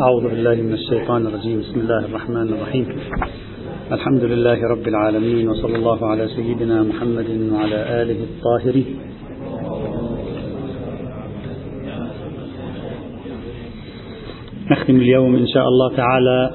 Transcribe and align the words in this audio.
أعوذ 0.00 0.22
بالله 0.22 0.54
من 0.54 0.72
الشيطان 0.72 1.26
الرجيم. 1.26 1.60
بسم 1.60 1.80
الله 1.80 1.98
الرحمن 1.98 2.48
الرحيم. 2.54 2.86
الحمد 3.92 4.24
لله 4.24 4.58
رب 4.72 4.88
العالمين 4.88 5.48
وصلى 5.48 5.76
الله 5.76 6.06
على 6.06 6.28
سيدنا 6.28 6.82
محمد 6.82 7.30
وعلى 7.52 8.02
آله 8.02 8.18
الطاهرين 8.28 8.86
نختم 14.70 14.96
اليوم 14.96 15.36
إن 15.36 15.46
شاء 15.46 15.64
الله 15.68 15.96
تعالى 15.96 16.50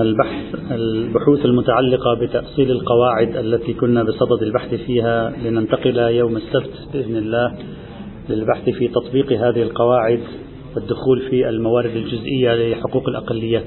البحث 0.00 0.54
البحوث 0.70 1.44
المتعلقة 1.44 2.14
بتأصيل 2.20 2.70
القواعد 2.70 3.36
التي 3.36 3.72
كنا 3.74 4.02
بصدد 4.02 4.42
البحث 4.42 4.74
فيها 4.74 5.32
لننتقل 5.44 5.98
يوم 5.98 6.36
السبت 6.36 6.74
بإذن 6.92 7.16
الله. 7.16 7.58
للبحث 8.30 8.70
في 8.70 8.88
تطبيق 8.88 9.32
هذه 9.32 9.62
القواعد 9.62 10.20
والدخول 10.76 11.20
في 11.30 11.48
الموارد 11.48 11.96
الجزئية 11.96 12.72
لحقوق 12.72 13.08
الأقليات. 13.08 13.66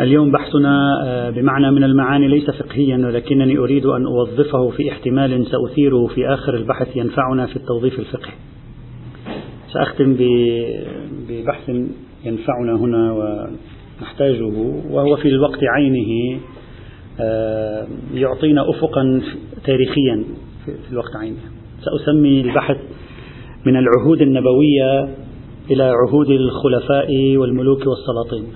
اليوم 0.00 0.30
بحثنا 0.30 0.92
آه، 1.04 1.30
بمعنى 1.30 1.70
من 1.70 1.84
المعاني 1.84 2.28
ليس 2.28 2.50
فقهيا 2.50 2.96
ولكنني 2.96 3.58
أريد 3.58 3.86
أن 3.86 4.06
أوظفه 4.06 4.70
في 4.70 4.92
احتمال 4.92 5.46
سأثيره 5.46 6.06
في 6.06 6.28
آخر 6.28 6.54
البحث 6.54 6.96
ينفعنا 6.96 7.46
في 7.46 7.56
التوظيف 7.56 7.98
الفقهي. 7.98 8.32
سأختم 9.72 10.16
ببحث 11.28 11.70
ينفعنا 12.24 12.76
هنا 12.76 13.12
ونحتاجه 13.12 14.44
وهو 14.90 15.16
في 15.16 15.28
الوقت 15.28 15.58
عينه 15.62 16.40
آه، 17.20 17.86
يعطينا 18.14 18.70
أفقا 18.70 19.22
تاريخيا 19.64 20.24
في 20.66 20.92
الوقت 20.92 21.16
عينه. 21.16 21.58
سأسمي 21.84 22.40
البحث 22.40 22.76
من 23.66 23.76
العهود 23.76 24.22
النبوية 24.22 25.08
إلى 25.70 25.82
عهود 25.82 26.30
الخلفاء 26.30 27.36
والملوك 27.36 27.82
والسلاطين. 27.86 28.52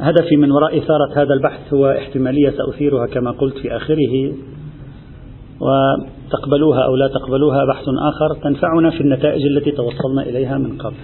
هدفي 0.00 0.36
من 0.36 0.50
وراء 0.50 0.78
إثارة 0.78 1.22
هذا 1.22 1.34
البحث 1.34 1.74
هو 1.74 1.90
احتمالية 1.90 2.50
سأثيرها 2.50 3.06
كما 3.06 3.30
قلت 3.30 3.58
في 3.58 3.76
آخره 3.76 4.34
وتقبلوها 5.60 6.84
أو 6.84 6.96
لا 6.96 7.08
تقبلوها 7.08 7.64
بحث 7.64 7.84
آخر 7.88 8.42
تنفعنا 8.42 8.90
في 8.90 9.00
النتائج 9.00 9.42
التي 9.46 9.70
توصلنا 9.70 10.22
إليها 10.22 10.58
من 10.58 10.78
قبل. 10.78 10.96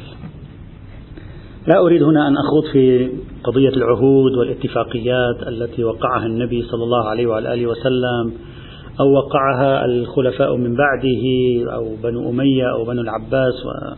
لا 1.67 1.81
أريد 1.81 2.03
هنا 2.03 2.29
أن 2.29 2.37
أخوض 2.37 2.65
في 2.73 3.11
قضية 3.45 3.69
العهود 3.69 4.33
والاتفاقيات 4.33 5.49
التي 5.49 5.85
وقعها 5.85 6.27
النبي 6.27 6.63
صلى 6.63 6.85
الله 6.85 7.09
عليه 7.09 7.27
وعلى 7.27 7.55
آله 7.55 7.67
وسلم 7.67 8.33
أو 9.01 9.13
وقعها 9.13 9.85
الخلفاء 9.85 10.57
من 10.57 10.77
بعده 10.77 11.25
أو 11.75 11.97
بنو 12.03 12.31
أمية 12.31 12.73
أو 12.73 12.85
بنو 12.85 13.01
العباس 13.01 13.55
و 13.67 13.95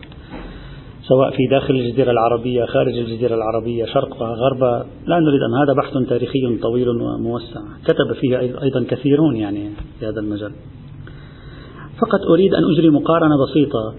سواء 1.07 1.31
في 1.31 1.47
داخل 1.51 1.73
الجزيرة 1.73 2.11
العربية 2.11 2.65
خارج 2.65 2.97
الجزيرة 2.97 3.35
العربية 3.35 3.85
شرقها 3.85 4.33
غربها. 4.33 4.85
لا 5.05 5.19
نريد 5.19 5.41
أن 5.41 5.53
هذا 5.63 5.73
بحث 5.73 6.09
تاريخي 6.09 6.57
طويل 6.61 6.89
وموسع. 6.89 7.61
كتب 7.85 8.13
فيه 8.21 8.39
أيضا 8.39 8.85
كثيرون 8.89 9.35
يعني 9.35 9.69
في 9.99 10.05
هذا 10.05 10.19
المجال. 10.19 10.51
فقط 12.01 12.19
أريد 12.31 12.53
أن 12.53 12.63
أجري 12.71 12.89
مقارنة 12.89 13.35
بسيطة 13.43 13.93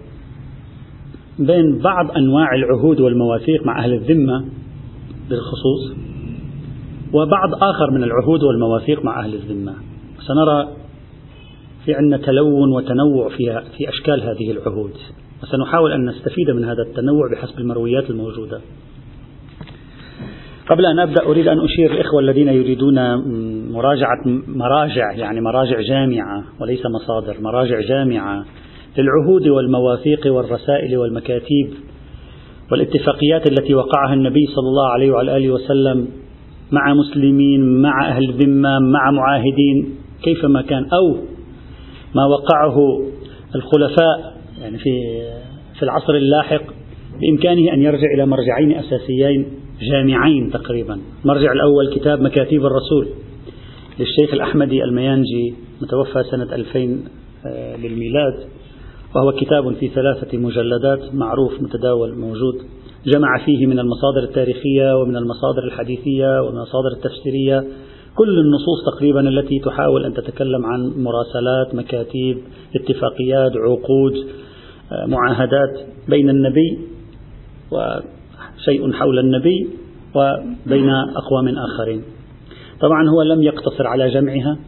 بين 1.39 1.79
بعض 1.79 2.17
أنواع 2.17 2.55
العهود 2.55 3.01
والمواثيق 3.01 3.67
مع 3.67 3.85
أهل 3.85 3.93
الذمة 3.93 4.45
بالخصوص 5.31 5.97
وبعض 7.13 7.55
آخر 7.55 7.91
من 7.91 8.03
العهود 8.05 8.43
والمواثيق 8.43 9.05
مع 9.05 9.25
أهل 9.25 9.35
الذمة. 9.35 9.75
سنرى 10.27 10.69
في 11.89 11.95
عندنا 11.95 12.17
تلون 12.17 12.73
وتنوع 12.73 13.29
في 13.29 13.63
في 13.77 13.89
أشكال 13.89 14.23
هذه 14.23 14.51
العهود. 14.51 14.93
وسنحاول 15.43 15.93
أن 15.93 16.05
نستفيد 16.05 16.51
من 16.51 16.65
هذا 16.65 16.83
التنوع 16.83 17.31
بحسب 17.33 17.59
المرويات 17.59 18.11
الموجودة. 18.11 18.61
قبل 20.71 20.87
أن 20.87 20.99
أبدأ 20.99 21.23
أريد 21.27 21.49
أن 21.49 21.59
أشير 21.61 21.93
الإخوة 21.93 22.21
الذين 22.21 22.49
يريدون 22.49 22.95
مراجعة 23.73 24.23
مراجع 24.49 25.13
يعني 25.13 25.41
مراجع 25.41 25.81
جامعة 25.81 26.45
وليس 26.61 26.83
مصادر 26.87 27.41
مراجع 27.41 27.81
جامعة 27.81 28.45
للعهود 28.99 29.49
والمواثيق 29.49 30.27
والرسائل 30.27 30.97
والمكاتيب 30.97 31.71
والاتفاقيات 32.73 33.51
التي 33.51 33.75
وقعها 33.75 34.15
النبي 34.15 34.47
صلى 34.47 34.69
الله 34.69 34.89
عليه 34.89 35.11
وعلى 35.11 35.37
آله 35.37 35.51
وسلم 35.51 36.09
مع 36.73 36.95
مسلمين 36.95 37.83
مع 37.83 38.09
أهل 38.09 38.29
الذمة 38.29 38.79
مع 38.79 39.11
معاهدين 39.11 39.95
كيفما 40.23 40.63
كان 40.63 40.87
أو 40.93 41.38
ما 42.15 42.27
وقعه 42.27 43.01
الخلفاء 43.55 44.37
يعني 44.61 44.79
في 44.79 44.91
في 45.79 45.83
العصر 45.83 46.15
اللاحق 46.15 46.63
بإمكانه 47.21 47.73
أن 47.73 47.83
يرجع 47.83 48.07
إلى 48.15 48.27
مرجعين 48.27 48.79
أساسيين 48.79 49.47
جامعين 49.81 50.51
تقريبا. 50.51 51.01
المرجع 51.25 51.53
الأول 51.53 51.95
كتاب 51.95 52.21
مكاتيب 52.21 52.67
الرسول 52.67 53.09
للشيخ 53.99 54.35
الأحمدي 54.35 54.85
الميانجي 54.85 55.55
متوفى 55.83 56.23
سنة 56.31 56.55
2000 56.55 57.05
آه، 57.47 57.77
للميلاد 57.77 58.35
وهو 59.15 59.33
كتاب 59.33 59.75
في 59.75 59.89
ثلاثة 59.89 60.39
مجلدات 60.39 61.15
معروف 61.15 61.63
متداول 61.63 62.19
موجود. 62.19 62.55
جمع 63.07 63.45
فيه 63.45 63.67
من 63.67 63.79
المصادر 63.79 64.23
التاريخية 64.23 64.97
ومن 64.97 65.17
المصادر 65.17 65.65
الحديثية 65.65 66.43
ومن 66.43 66.57
المصادر 66.57 66.93
التفسيرية 66.97 67.65
كل 68.19 68.39
النصوص 68.39 68.79
تقريبا 68.95 69.21
التي 69.21 69.59
تحاول 69.65 70.05
أن 70.05 70.15
تتكلم 70.15 70.67
عن 70.67 70.81
مراسلات 70.97 71.75
مكاتيب 71.75 72.39
اتفاقيات 72.77 73.53
عقود 73.57 74.13
معاهدات 75.07 75.87
بين 76.09 76.31
النبي 76.31 76.79
وشيء 77.73 78.93
حول 78.93 79.19
النبي 79.19 79.69
وبين 80.15 80.91
أقوام 80.91 81.49
آخرين. 81.59 82.03
طبعا 82.81 83.09
هو 83.09 83.23
لم 83.23 83.43
يقتصر 83.43 83.87
على 83.87 84.11
جمعها. 84.11 84.59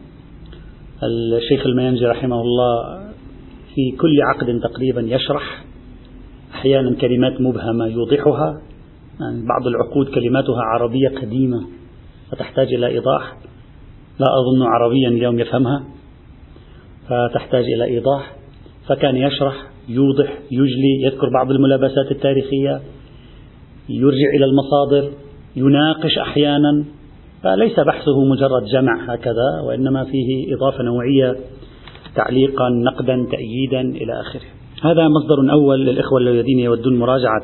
الشيخ 1.03 1.65
المينجي 1.65 2.05
رحمه 2.05 2.41
الله 2.41 2.99
في 3.75 3.97
كل 3.97 4.21
عقد 4.21 4.59
تقريبا 4.59 5.01
يشرح. 5.01 5.65
أحيانا 6.53 6.95
كلمات 6.95 7.41
مبهمة 7.41 7.85
يوضحها. 7.87 8.61
يعني 9.19 9.45
بعض 9.47 9.67
العقود 9.67 10.07
كلماتها 10.07 10.61
عربية 10.61 11.09
قديمة. 11.09 11.80
فتحتاج 12.31 12.73
إلى 12.73 12.87
إيضاح. 12.87 13.37
لا 14.19 14.27
أظن 14.27 14.61
عربيا 14.61 15.09
اليوم 15.09 15.39
يفهمها. 15.39 15.83
فتحتاج 17.09 17.63
إلى 17.63 17.83
إيضاح. 17.83 18.35
فكان 18.87 19.15
يشرح 19.15 19.55
يوضح 19.89 20.39
يجلي 20.51 21.01
يذكر 21.03 21.29
بعض 21.33 21.51
الملابسات 21.51 22.11
التاريخية 22.11 22.81
يرجع 23.89 24.29
إلى 24.35 24.45
المصادر 24.45 25.11
يناقش 25.55 26.17
أحيانا. 26.17 26.85
فليس 27.43 27.79
بحثه 27.79 28.23
مجرد 28.23 28.63
جمع 28.73 29.13
هكذا 29.13 29.61
وإنما 29.67 30.03
فيه 30.03 30.55
إضافة 30.55 30.83
نوعية 30.83 31.35
تعليقا 32.15 32.69
نقدا 32.69 33.27
تأييدا 33.31 33.81
إلى 33.81 34.21
آخره. 34.21 34.41
هذا 34.83 35.07
مصدر 35.07 35.51
أول 35.51 35.85
للإخوة 35.85 36.19
الذين 36.19 36.59
يودون 36.59 36.99
مراجعة 36.99 37.41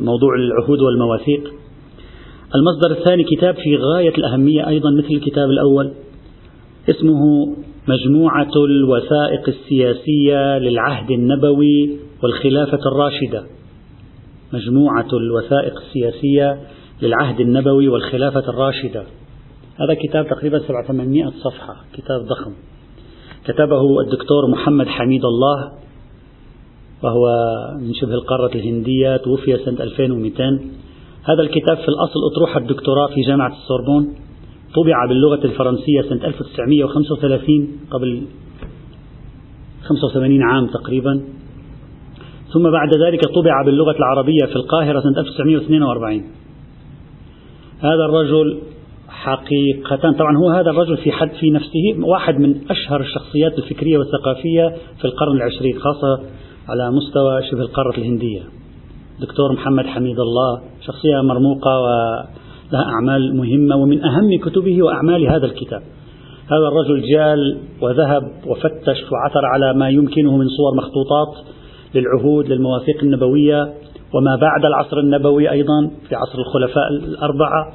موضوع 0.00 0.34
العهود 0.34 0.78
والمواثيق. 0.80 1.54
المصدر 2.54 2.90
الثاني 2.90 3.24
كتاب 3.24 3.54
في 3.54 3.76
غاية 3.76 4.14
الأهمية 4.18 4.68
أيضا 4.68 4.90
مثل 4.90 5.08
الكتاب 5.10 5.50
الأول 5.50 5.92
اسمه 6.90 7.46
مجموعة 7.88 8.50
الوثائق 8.56 9.48
السياسية 9.48 10.58
للعهد 10.58 11.10
النبوي 11.10 11.96
والخلافة 12.22 12.78
الراشدة. 12.86 13.44
مجموعة 14.52 15.08
الوثائق 15.12 15.74
السياسية 15.80 16.60
للعهد 17.02 17.40
النبوي 17.40 17.88
والخلافة 17.88 18.48
الراشدة. 18.48 19.04
هذا 19.76 19.94
كتاب 19.94 20.28
تقريبا 20.28 20.58
700 20.58 21.32
صفحة 21.44 21.76
كتاب 21.92 22.20
ضخم. 22.20 22.52
كتبه 23.44 24.00
الدكتور 24.00 24.50
محمد 24.50 24.86
حميد 24.86 25.24
الله 25.24 25.72
وهو 27.02 27.26
من 27.80 27.94
شبه 27.94 28.14
القارة 28.14 28.54
الهندية 28.54 29.16
توفي 29.16 29.56
سنة 29.64 29.82
2200 29.82 30.60
هذا 31.24 31.42
الكتاب 31.42 31.76
في 31.76 31.88
الأصل 31.88 32.20
أطروحة 32.32 32.60
الدكتوراه 32.60 33.06
في 33.06 33.20
جامعة 33.20 33.52
السوربون. 33.52 34.14
طبع 34.74 35.06
باللغة 35.08 35.44
الفرنسية 35.44 36.02
سنة 36.02 36.26
1935 36.26 37.68
قبل 37.90 38.22
85 39.82 40.42
عام 40.42 40.66
تقريبا. 40.66 41.22
ثم 42.52 42.70
بعد 42.70 42.88
ذلك 43.06 43.20
طبع 43.34 43.62
باللغة 43.64 43.96
العربية 43.98 44.46
في 44.46 44.56
القاهرة 44.56 45.00
سنة 45.00 45.20
1942 45.20 46.24
هذا 47.80 48.04
الرجل 48.04 48.58
حقيقة 49.08 50.12
طبعا 50.18 50.36
هو 50.36 50.50
هذا 50.50 50.70
الرجل 50.70 50.96
في 50.96 51.12
حد 51.12 51.30
في 51.40 51.50
نفسه 51.50 52.08
واحد 52.08 52.40
من 52.40 52.70
أشهر 52.70 53.00
الشخصيات 53.00 53.58
الفكرية 53.58 53.98
والثقافية 53.98 54.76
في 54.98 55.04
القرن 55.04 55.36
العشرين 55.36 55.78
خاصة 55.78 56.22
على 56.68 56.90
مستوى 56.90 57.42
شبه 57.50 57.60
القارة 57.60 57.98
الهندية. 57.98 58.42
دكتور 59.20 59.52
محمد 59.52 59.86
حميد 59.86 60.20
الله 60.20 60.60
شخصية 60.80 61.20
مرموقة 61.22 61.80
ولها 61.80 62.84
أعمال 62.84 63.36
مهمة 63.36 63.76
ومن 63.76 64.04
أهم 64.04 64.38
كتبه 64.44 64.82
وأعمال 64.82 65.28
هذا 65.28 65.46
الكتاب. 65.46 65.82
هذا 66.46 66.68
الرجل 66.68 67.02
جال 67.12 67.58
وذهب 67.80 68.22
وفتش 68.46 69.02
وعثر 69.12 69.46
على 69.54 69.72
ما 69.74 69.88
يمكنه 69.88 70.36
من 70.36 70.48
صور 70.48 70.74
مخطوطات 70.76 71.46
للعهود 71.94 72.48
للمواثيق 72.48 73.02
النبوية 73.02 73.74
وما 74.14 74.36
بعد 74.36 74.64
العصر 74.64 74.98
النبوي 74.98 75.50
أيضا 75.50 75.90
في 76.08 76.14
عصر 76.14 76.38
الخلفاء 76.38 76.88
الأربعة. 76.88 77.72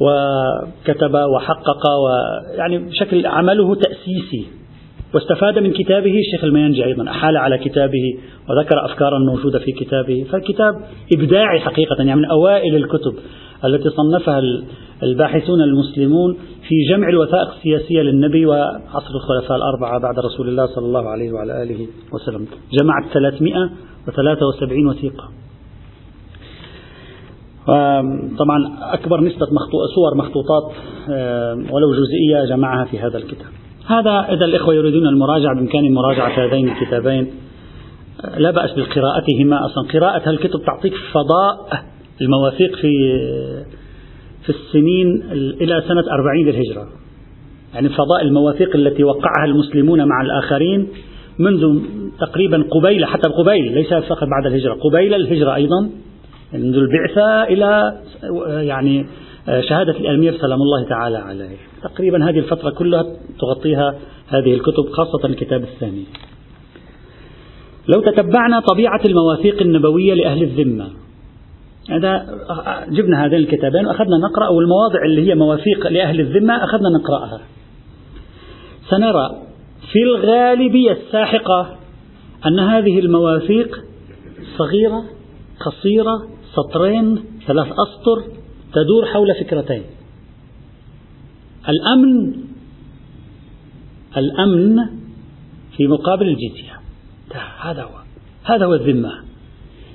وكتب 0.00 1.14
وحقق 1.14 1.82
ويعني 2.04 2.78
بشكل 2.78 3.26
عمله 3.26 3.74
تأسيسي. 3.74 4.61
واستفاد 5.14 5.58
من 5.58 5.72
كتابه 5.72 6.18
الشيخ 6.18 6.44
المينجي 6.44 6.84
أيضا 6.84 7.10
أحال 7.10 7.36
على 7.36 7.58
كتابه 7.58 8.18
وذكر 8.50 8.84
أفكارا 8.84 9.18
موجودة 9.18 9.58
في 9.58 9.72
كتابه. 9.72 10.26
فالكتاب 10.30 10.74
إبداعي 11.16 11.60
حقيقة 11.60 11.96
يعني 11.98 12.16
من 12.16 12.24
أوائل 12.24 12.76
الكتب 12.76 13.14
التي 13.64 13.90
صنفها 13.90 14.40
الباحثون 15.02 15.60
المسلمون 15.60 16.34
في 16.68 16.74
جمع 16.90 17.08
الوثائق 17.08 17.48
السياسية 17.56 18.02
للنبي 18.02 18.46
وعصر 18.46 19.14
الخلفاء 19.14 19.56
الأربعة 19.56 20.00
بعد 20.00 20.14
رسول 20.18 20.48
الله 20.48 20.66
صلى 20.66 20.86
الله 20.86 21.08
عليه 21.08 21.32
وعلى 21.32 21.62
آله 21.62 21.86
وسلم. 22.12 22.46
جمعت 22.80 23.12
373 23.12 24.86
وثيقة. 24.86 25.28
طبعا 28.38 28.78
أكبر 28.80 29.20
نسبة 29.20 29.46
صور 29.94 30.14
مخطوطات 30.16 30.72
ولو 31.72 31.92
جزئية 31.92 32.44
جمعها 32.56 32.84
في 32.84 32.98
هذا 32.98 33.18
الكتاب. 33.18 33.61
هذا 33.86 34.26
إذا 34.28 34.44
الإخوة 34.44 34.74
يريدون 34.74 35.06
المراجعة 35.06 35.54
بإمكان 35.54 35.94
مراجعة 35.94 36.46
هذين 36.46 36.68
الكتابين 36.68 37.26
لا 38.36 38.50
بأس 38.50 38.70
بقراءتهما 38.70 39.66
أصلا. 39.66 39.88
قراءة 39.92 40.28
هالكتب 40.28 40.62
تعطيك 40.66 40.94
فضاء 41.12 41.82
المواثيق 42.20 42.76
في 42.76 43.18
في 44.42 44.50
السنين 44.50 45.22
إلى 45.32 45.82
سنة 45.88 46.04
أربعين 46.12 46.46
للهجرة 46.46 46.88
يعني 47.74 47.88
فضاء 47.88 48.22
المواثيق 48.22 48.76
التي 48.76 49.04
وقعها 49.04 49.44
المسلمون 49.44 50.08
مع 50.08 50.22
الآخرين 50.22 50.88
منذ 51.38 51.78
تقريبا 52.20 52.64
قبيل 52.70 53.04
حتى 53.04 53.28
قبيل 53.28 53.74
ليس 53.74 53.94
فقط 53.94 54.28
بعد 54.28 54.46
الهجرة 54.46 54.74
قبيل 54.74 55.14
الهجرة 55.14 55.54
أيضا 55.54 55.90
منذ 56.52 56.76
البعثة 56.76 57.42
إلى 57.42 57.98
يعني 58.46 59.06
شهادة 59.46 59.92
الأمير 59.92 60.38
سلام 60.38 60.58
الله 60.62 60.88
تعالى 60.88 61.18
عليه. 61.18 61.56
تقريبا 61.82 62.28
هذه 62.28 62.38
الفترة 62.38 62.70
كلها 62.70 63.06
تغطيها 63.40 63.94
هذه 64.28 64.54
الكتب 64.54 64.90
خاصة 64.92 65.26
الكتاب 65.28 65.62
الثاني. 65.62 66.04
لو 67.88 68.00
تتبعنا 68.00 68.60
طبيعة 68.60 69.00
المواثيق 69.04 69.62
النبوية 69.62 70.14
لأهل 70.14 70.42
الذمة 70.42 70.88
هذا 71.90 72.26
جبنا 72.88 73.26
هذين 73.26 73.38
الكتابين 73.38 73.86
وأخذنا 73.86 74.18
نقرأ 74.18 74.48
والمواضع 74.48 75.04
اللي 75.04 75.30
هي 75.30 75.34
مواثيق 75.34 75.86
لأهل 75.86 76.20
الذمة 76.20 76.64
أخذنا 76.64 76.88
نقرأها. 76.88 77.40
سنرى 78.90 79.42
في 79.92 80.02
الغالبية 80.02 80.92
الساحقة 80.92 81.76
أن 82.46 82.58
هذه 82.58 82.98
المواثيق 82.98 83.76
صغيرة 84.58 85.04
قصيرة 85.66 86.28
سطرين 86.54 87.24
ثلاث 87.46 87.66
أسطر 87.66 88.41
تدور 88.72 89.06
حول 89.06 89.34
فكرتين. 89.40 89.82
الأمن 91.68 92.34
الأمن 94.16 94.76
في 95.76 95.86
مقابل 95.86 96.28
الجزية 96.28 96.72
هذا 97.60 97.82
هو 97.82 98.02
هذا 98.44 98.66
هو 98.66 98.74
الذمة. 98.74 99.12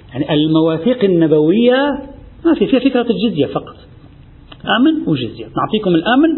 يعني 0.10 0.34
المواثيق 0.34 1.04
النبوية 1.04 2.10
ما 2.46 2.54
في 2.54 2.68
فيها 2.68 2.80
فكرة 2.80 3.08
الجزية 3.10 3.46
فقط. 3.46 3.76
أمن 4.80 5.08
وجزية 5.08 5.46
نعطيكم 5.46 5.96
الأمن 5.96 6.30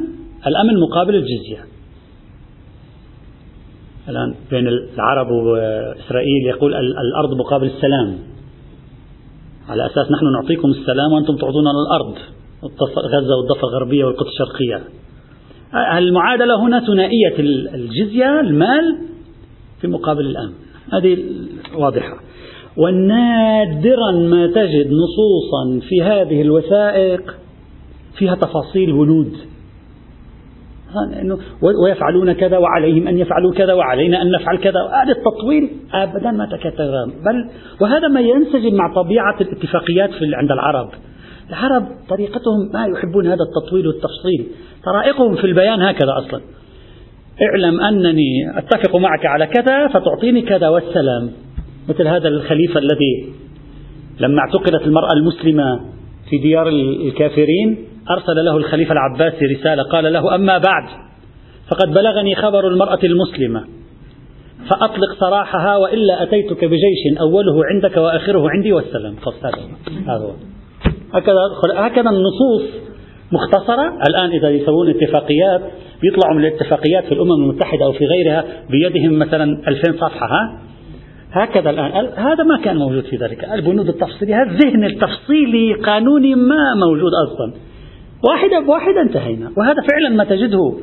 الأمن 0.48 0.80
مقابل 0.80 1.16
الجزية 1.16 1.66
الآن 4.10 4.36
بين 4.50 4.68
العرب 4.68 5.32
وإسرائيل 5.32 6.46
يقول 6.48 6.74
الأرض 6.76 7.38
مقابل 7.40 7.66
السلام. 7.66 8.18
على 9.69 9.86
أساس 9.86 10.12
نحن 10.12 10.25
نعطيكم 10.33 10.69
السلام 10.69 11.12
وأنتم 11.12 11.36
تعطونا 11.36 11.71
الأرض 11.71 12.16
غزة 13.16 13.36
والضفة 13.38 13.68
الغربية 13.68 14.06
والقدس 14.06 14.30
الشرقية. 14.30 14.81
المعادلة 15.98 16.62
هنا 16.63 16.80
ثنائية 16.80 17.39
الجزية 17.75 18.39
المال 18.39 18.98
في 19.81 19.88
مقابل 19.88 20.25
الأمن. 20.25 20.54
هذه 20.94 21.18
واضحة. 21.75 22.19
ونادرا 22.77 24.12
ما 24.12 24.48
تجد 24.48 24.88
نصوصا 24.88 25.88
في 25.89 26.01
هذه 26.01 26.42
الوثائق 26.42 27.36
فيها 28.18 28.36
تفاصيل 28.36 28.94
ونود. 28.94 29.33
ويفعلون 31.86 32.34
كذا 32.34 32.58
وعليهم 32.58 33.08
أن 33.08 33.18
يفعلوا 33.18 33.54
كذا 33.54 33.74
وعلينا 33.74 34.22
أن 34.22 34.32
نفعل 34.32 34.58
كذا. 34.58 34.80
هذا 35.04 35.12
التطويل 35.12 35.70
أبدا 35.94 36.32
ما 36.32 36.46
تكتر 36.46 37.06
بل 37.26 37.50
وهذا 37.82 38.08
ما 38.08 38.20
ينسجم 38.20 38.76
مع 38.76 38.94
طبيعة 38.96 39.36
الاتفاقيات 39.42 40.10
في 40.10 40.36
عند 40.36 40.52
العرب. 40.52 40.90
العرب 41.50 41.86
طريقتهم 42.10 42.70
ما 42.74 42.86
يحبون 42.86 43.28
هذا 43.28 43.44
التطويل 43.50 43.88
والتفصيل. 43.88 44.48
طرائقهم 44.86 45.36
في 45.36 45.44
البيان 45.44 45.82
هكذا 45.82 46.18
أصلا. 46.18 46.42
اعلم 47.42 47.82
أنني 47.82 48.58
أتفق 48.58 48.96
معك 48.96 49.26
على 49.26 49.48
كذا 49.48 49.88
فتعطيني 49.88 50.42
كذا 50.42 50.70
والسلام. 50.70 51.32
مثل 51.90 52.08
هذا 52.08 52.28
الخليفة 52.28 52.80
الذي 52.80 53.34
لما 54.20 54.40
اعتقلت 54.40 54.88
المرأة 54.88 55.14
المسلمة 55.14 55.80
في 56.30 56.38
ديار 56.38 56.68
الكافرين 57.08 57.78
أرسل 58.12 58.46
له 58.46 58.58
الخليفة 58.58 58.92
العباسي 58.92 59.46
رسالة 59.46 59.84
قال 59.84 60.14
له 60.14 60.36
أما 60.36 60.58
بعد 60.58 60.84
فقد 61.72 61.94
بلغني 61.94 62.36
خبر 62.36 62.68
المرأة 62.68 63.00
المسلمة 63.04 63.64
فأطلق 64.70 65.20
سراحها 65.20 65.78
وإلا 65.78 66.24
أتيتك 66.24 66.66
بجيش 66.66 67.20
أوله 67.20 67.66
عندك 67.66 67.98
وآخره 67.98 68.50
عندي 68.50 68.74
والسلام. 68.74 69.16
خلاص 69.16 69.36
هذا 70.08 70.26
هو. 70.26 70.34
هكذا 71.14 71.36
هكذا 71.76 72.10
النصوص 72.10 72.64
مختصرة. 73.31 73.98
الآن 74.10 74.31
إذا 74.31 74.50
يسوون 74.50 74.90
اتفاقيات 74.90 75.62
بيطلعوا 76.02 76.36
من 76.36 76.46
الاتفاقيات 76.46 77.06
في 77.06 77.12
الأمم 77.12 77.31
المتحدة 77.31 77.86
أو 77.86 77.92
في 77.92 78.06
غيرها 78.06 78.46
بيدهم 78.70 79.20
مثلا 79.20 79.44
2000 79.68 79.92
صفحة 79.92 80.28
ها؟ 80.28 80.62
هكذا 81.31 81.70
الآن. 81.70 81.92
هذا 82.16 82.44
ما 82.44 82.58
كان 82.64 82.78
موجود 82.78 83.04
في 83.04 83.16
ذلك. 83.16 83.44
البنود 83.44 83.88
التفصيلية 83.88 84.44
الذهن 84.44 84.84
التفصيلي 84.84 85.74
قانوني 85.74 86.36
ما 86.36 86.76
موجود 86.76 87.12
أصلا. 87.28 87.54
واحدة 88.30 88.60
بواحدة 88.60 89.02
انتهينا. 89.02 89.52
وهذا 89.58 89.81
فعلا 89.92 90.16
ما 90.16 90.24
تجده 90.24 90.74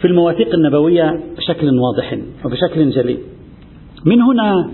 في 0.00 0.08
المواثيق 0.08 0.54
النبوية 0.54 1.20
بشكل 1.36 1.70
واضح 1.78 2.18
وبشكل 2.44 2.90
جلي. 2.90 3.18
من 4.06 4.22
هنا 4.22 4.70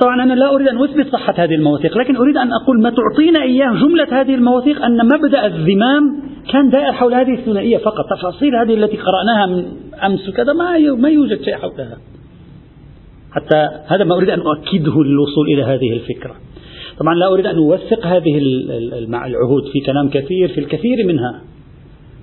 طبعا 0.00 0.22
أنا 0.22 0.32
لا 0.32 0.54
أريد 0.54 0.68
أن 0.68 0.82
أثبت 0.82 1.06
صحة 1.12 1.34
هذه 1.38 1.54
المواثيق 1.54 1.98
لكن 1.98 2.16
أريد 2.16 2.36
أن 2.36 2.52
أقول 2.52 2.82
ما 2.82 2.90
تعطينا 2.90 3.42
إياه 3.42 3.72
جملة 3.72 4.20
هذه 4.20 4.34
المواثيق 4.34 4.84
أن 4.84 5.06
مبدأ 5.06 5.46
الذمام 5.46 6.22
كان 6.52 6.70
دائر 6.70 6.92
حول 6.92 7.14
هذه 7.14 7.34
الثنائية 7.34 7.78
فقط. 7.78 8.04
تفاصيل 8.18 8.56
هذه 8.56 8.74
التي 8.74 8.96
قرأناها 8.96 9.46
من 9.46 9.64
أمس 10.04 10.28
وكذا 10.28 10.52
ما 10.98 11.08
يوجد 11.08 11.42
شيء 11.42 11.54
حولها. 11.54 11.96
حتى 13.32 13.68
هذا 13.86 14.04
ما 14.04 14.14
أريد 14.14 14.30
أن 14.30 14.40
أؤكده 14.40 15.02
للوصول 15.02 15.46
إلى 15.54 15.62
هذه 15.62 15.92
الفكرة. 15.92 16.34
طبعا 16.98 17.14
لا 17.14 17.32
أريد 17.32 17.46
أن 17.46 17.56
أوثق 17.56 18.06
هذه 18.06 18.38
العهود 19.26 19.64
في 19.72 19.80
كلام 19.80 20.08
كثير 20.08 20.48
في 20.48 20.60
الكثير 20.60 21.06
منها. 21.06 21.40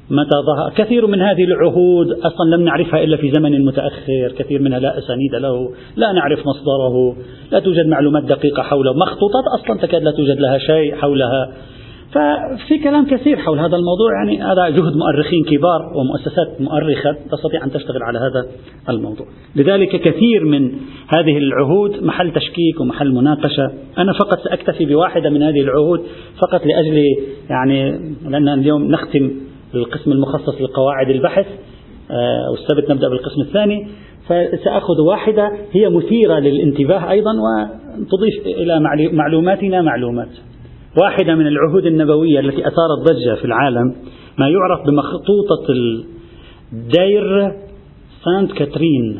متى 0.09 0.37
ظهر 0.45 0.73
كثير 0.75 1.07
من 1.07 1.21
هذه 1.21 1.43
العهود 1.43 2.11
أصلا 2.11 2.55
لم 2.55 2.61
نعرفها 2.61 3.03
إلا 3.03 3.17
في 3.17 3.31
زمن 3.31 3.65
متأخر 3.65 4.31
كثير 4.37 4.61
منها 4.61 4.79
لا 4.79 4.97
أسانيد 4.97 5.35
له 5.35 5.71
لا 5.95 6.11
نعرف 6.11 6.39
مصدره 6.39 7.15
لا 7.51 7.59
توجد 7.59 7.87
معلومات 7.87 8.23
دقيقة 8.23 8.63
حوله. 8.63 8.93
مخطوطات 8.93 9.43
أصلا 9.59 9.77
تكاد 9.81 10.03
لا 10.03 10.11
توجد 10.11 10.39
لها 10.39 10.57
شيء 10.57 10.95
حولها. 10.95 11.53
ففي 12.11 12.77
كلام 12.83 13.05
كثير 13.05 13.37
حول 13.37 13.59
هذا 13.59 13.75
الموضوع 13.75 14.13
يعني 14.13 14.43
هذا 14.43 14.69
جهد 14.69 14.95
مؤرخين 14.95 15.43
كبار 15.43 15.93
ومؤسسات 15.95 16.61
مؤرخة 16.61 17.15
تستطيع 17.31 17.63
أن 17.63 17.71
تشتغل 17.71 18.03
على 18.03 18.19
هذا 18.19 18.47
الموضوع. 18.89 19.27
لذلك 19.55 19.89
كثير 19.89 20.45
من 20.45 20.71
هذه 21.07 21.37
العهود 21.37 22.03
محل 22.03 22.31
تشكيك 22.31 22.81
ومحل 22.81 23.11
مناقشة. 23.11 23.71
أنا 23.97 24.13
فقط 24.13 24.39
سأكتفي 24.39 24.85
بواحدة 24.85 25.29
من 25.29 25.43
هذه 25.43 25.61
العهود 25.61 26.01
فقط 26.41 26.65
لأجل 26.65 27.03
يعني 27.49 27.99
لأن 28.29 28.49
اليوم 28.49 28.91
نختم 28.91 29.31
القسم 29.75 30.11
المخصص 30.11 30.61
لقواعد 30.61 31.09
البحث 31.09 31.45
آه، 32.11 32.51
والسبت 32.51 32.91
نبدأ 32.91 33.09
بالقسم 33.09 33.41
الثاني. 33.41 33.87
فسأخذ 34.25 35.01
واحدة 35.07 35.51
هي 35.71 35.89
مثيرة 35.89 36.39
للانتباه 36.39 37.11
أيضا 37.11 37.31
وتضيف 37.31 38.45
إلى 38.45 38.79
معلوماتنا 39.13 39.81
معلومات. 39.81 40.29
واحدة 41.03 41.35
من 41.35 41.47
العهود 41.47 41.85
النبوية 41.85 42.39
التي 42.39 42.59
أثارت 42.61 42.99
ضجة 43.11 43.35
في 43.35 43.45
العالم 43.45 43.95
ما 44.37 44.49
يعرف 44.49 44.87
بمخطوطة 44.87 45.73
دير 46.71 47.51
سانت 48.25 48.51
كاترين 48.51 49.19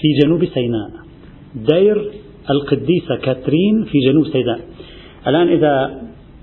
في 0.00 0.08
جنوب 0.24 0.44
سيناء. 0.44 0.90
دير 1.54 2.10
القديسة 2.50 3.16
كاترين 3.22 3.84
في 3.84 3.98
جنوب 4.10 4.26
سيناء. 4.26 4.60
الآن 5.26 5.48
إذا 5.48 6.00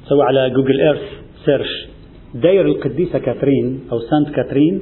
سوى 0.10 0.24
على 0.24 0.50
جوجل 0.50 0.80
إيرث 0.80 1.02
search 1.46 1.88
دير 2.36 2.66
القديسة 2.66 3.20
كاترين 3.20 3.80
أو 3.92 4.00
سانت 4.00 4.36
كاترين 4.36 4.82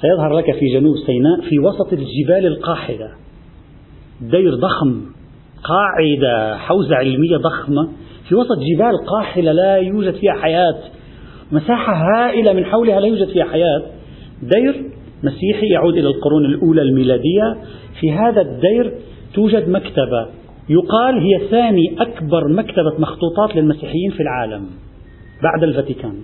سيظهر 0.00 0.38
لك 0.38 0.58
في 0.58 0.66
جنوب 0.74 0.94
سيناء 1.06 1.40
في 1.48 1.58
وسط 1.58 1.92
الجبال 1.92 2.46
القاحلة 2.46 3.08
دير 4.20 4.54
ضخم 4.54 5.00
قاعدة 5.64 6.56
حوزة 6.58 6.96
علمية 6.96 7.36
ضخمة 7.36 7.88
في 8.28 8.34
وسط 8.34 8.58
جبال 8.74 8.92
قاحلة 9.06 9.52
لا 9.52 9.76
يوجد 9.76 10.14
فيها 10.14 10.32
حياة 10.32 10.78
مساحة 11.52 11.92
هائلة 11.94 12.52
من 12.52 12.64
حولها 12.64 13.00
لا 13.00 13.06
يوجد 13.06 13.28
فيها 13.28 13.44
حياة 13.44 13.82
دير 14.42 14.84
مسيحي 15.22 15.66
يعود 15.72 15.96
إلى 15.96 16.08
القرون 16.08 16.44
الأولى 16.44 16.82
الميلادية. 16.82 17.56
في 18.00 18.12
هذا 18.12 18.40
الدير 18.40 18.92
توجد 19.34 19.68
مكتبة 19.68 20.28
يقال 20.68 21.18
هي 21.18 21.48
ثاني 21.50 21.96
أكبر 21.98 22.48
مكتبة 22.48 22.98
مخطوطات 22.98 23.56
للمسيحيين 23.56 24.10
في 24.10 24.22
العالم 24.22 24.66
بعد 25.42 25.62
الفاتيكان. 25.62 26.14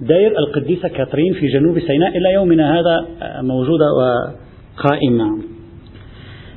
دير 0.00 0.38
القديسة 0.38 0.88
كاترين 0.88 1.34
في 1.34 1.46
جنوب 1.46 1.78
سيناء 1.78 2.18
إلى 2.18 2.32
يومنا 2.32 2.80
هذا 2.80 3.06
موجودة 3.40 3.84
وقائمة. 3.98 5.42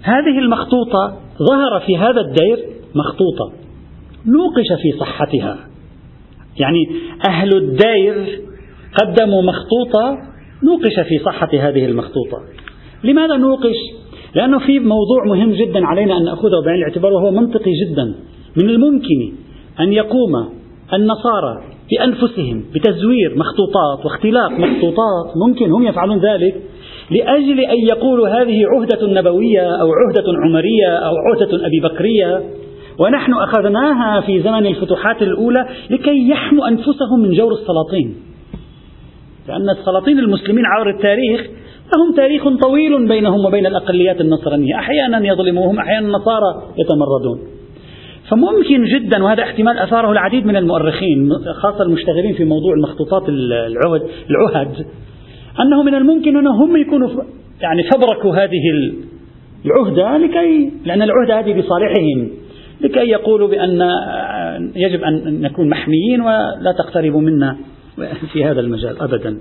هذه 0.02 0.40
المخطوطة 0.40 1.18
ظهر 1.50 1.80
في 1.86 1.98
هذا 1.98 2.22
الدير 2.22 2.66
مخطوطة. 2.96 3.67
نوقش 4.28 4.82
في 4.82 5.00
صحتها. 5.00 5.58
يعني 6.60 6.88
أهل 7.30 7.58
الدير 7.58 8.42
قدموا 9.02 9.42
مخطوطة 9.42 10.18
نوقش 10.64 11.08
في 11.10 11.20
صحة 11.26 11.50
هذه 11.54 11.86
المخطوطة. 11.86 12.42
لماذا 13.04 13.38
نوقش؟ 13.38 13.76
لأنه 14.36 14.60
في 14.60 14.80
موضوع 14.80 15.26
مهم 15.26 15.52
جدا 15.52 15.86
علينا 15.86 16.18
أن 16.18 16.26
نأخذه 16.26 16.66
بعين 16.66 16.78
الاعتبار 16.78 17.14
وهو 17.14 17.32
منطقي 17.32 17.72
جدا. 17.86 18.16
من 18.56 18.70
الممكن 18.70 19.34
أن 19.80 19.94
يقوم 19.94 20.32
النصارى 20.94 21.64
بأنفسهم 21.92 22.66
بتزوير 22.76 23.36
مخطوطات 23.38 24.06
واختلاق 24.06 24.52
مخطوطات 24.52 25.38
ممكن 25.48 25.72
هم 25.72 25.88
يفعلون 25.88 26.20
ذلك 26.20 26.56
لأجل 27.12 27.60
أن 27.60 27.80
يقولوا 27.80 28.28
هذه 28.28 28.64
عهدة 28.66 29.08
نبوية 29.08 29.82
أو 29.82 29.88
عهدة 29.92 30.26
عمرية 30.44 30.98
أو 30.98 31.14
عهدة 31.18 31.66
أبي 31.68 31.80
بكرية. 31.84 32.44
ونحن 33.00 33.34
أخذناها 33.34 34.22
في 34.22 34.42
زمن 34.42 34.66
الفتوحات 34.66 35.22
الأولى 35.22 35.68
لكي 35.90 36.30
يحموا 36.30 36.68
أنفسهم 36.68 37.20
من 37.20 37.32
جور 37.32 37.54
السلاطين. 37.54 38.16
لأن 39.48 39.70
السلاطين 39.80 40.20
المسلمين 40.20 40.66
عبر 40.66 40.90
التاريخ 40.90 41.42
لهم 41.96 42.16
تاريخ 42.16 42.44
طويل 42.62 43.08
بينهم 43.08 43.46
وبين 43.46 43.66
الأقليات 43.66 44.22
النصرانية. 44.22 44.76
أحيانا 44.76 45.28
يظلموهم 45.28 45.80
أحيانا 45.80 46.08
النصارى 46.08 46.64
يتمردون. 46.78 47.40
فممكن 48.30 48.84
جدا 48.84 49.24
وهذا 49.24 49.44
احتمال 49.44 49.78
أثاره 49.78 50.12
العديد 50.12 50.46
من 50.46 50.56
المؤرخين 50.56 51.30
خاصة 51.62 51.84
المشتغلين 51.84 52.34
في 52.34 52.46
موضوع 52.46 52.74
المخطوطات 52.74 53.30
العهد 53.30 54.02
العهد 54.30 54.86
أنه 55.60 55.84
من 55.84 55.96
الممكن 55.96 56.38
أنهم 56.38 56.78
يكونوا 56.78 57.10
يعني 57.62 57.84
فبركوا 57.84 58.36
هذه 58.36 58.62
العهدة 59.66 60.18
لكي 60.18 60.72
لأن 60.86 61.02
العهدة 61.02 61.40
هذه 61.40 61.62
بصالحهم. 61.62 62.30
لكي 62.82 63.10
يقولوا 63.10 63.48
بأن 63.48 63.82
يجب 64.76 65.04
أن 65.04 65.42
نكون 65.42 65.70
محميين 65.70 66.22
ولا 66.22 66.76
تقتربوا 66.78 67.22
منا 67.22 67.58
في 68.34 68.46
هذا 68.46 68.60
المجال 68.60 69.02
أبدا. 69.02 69.38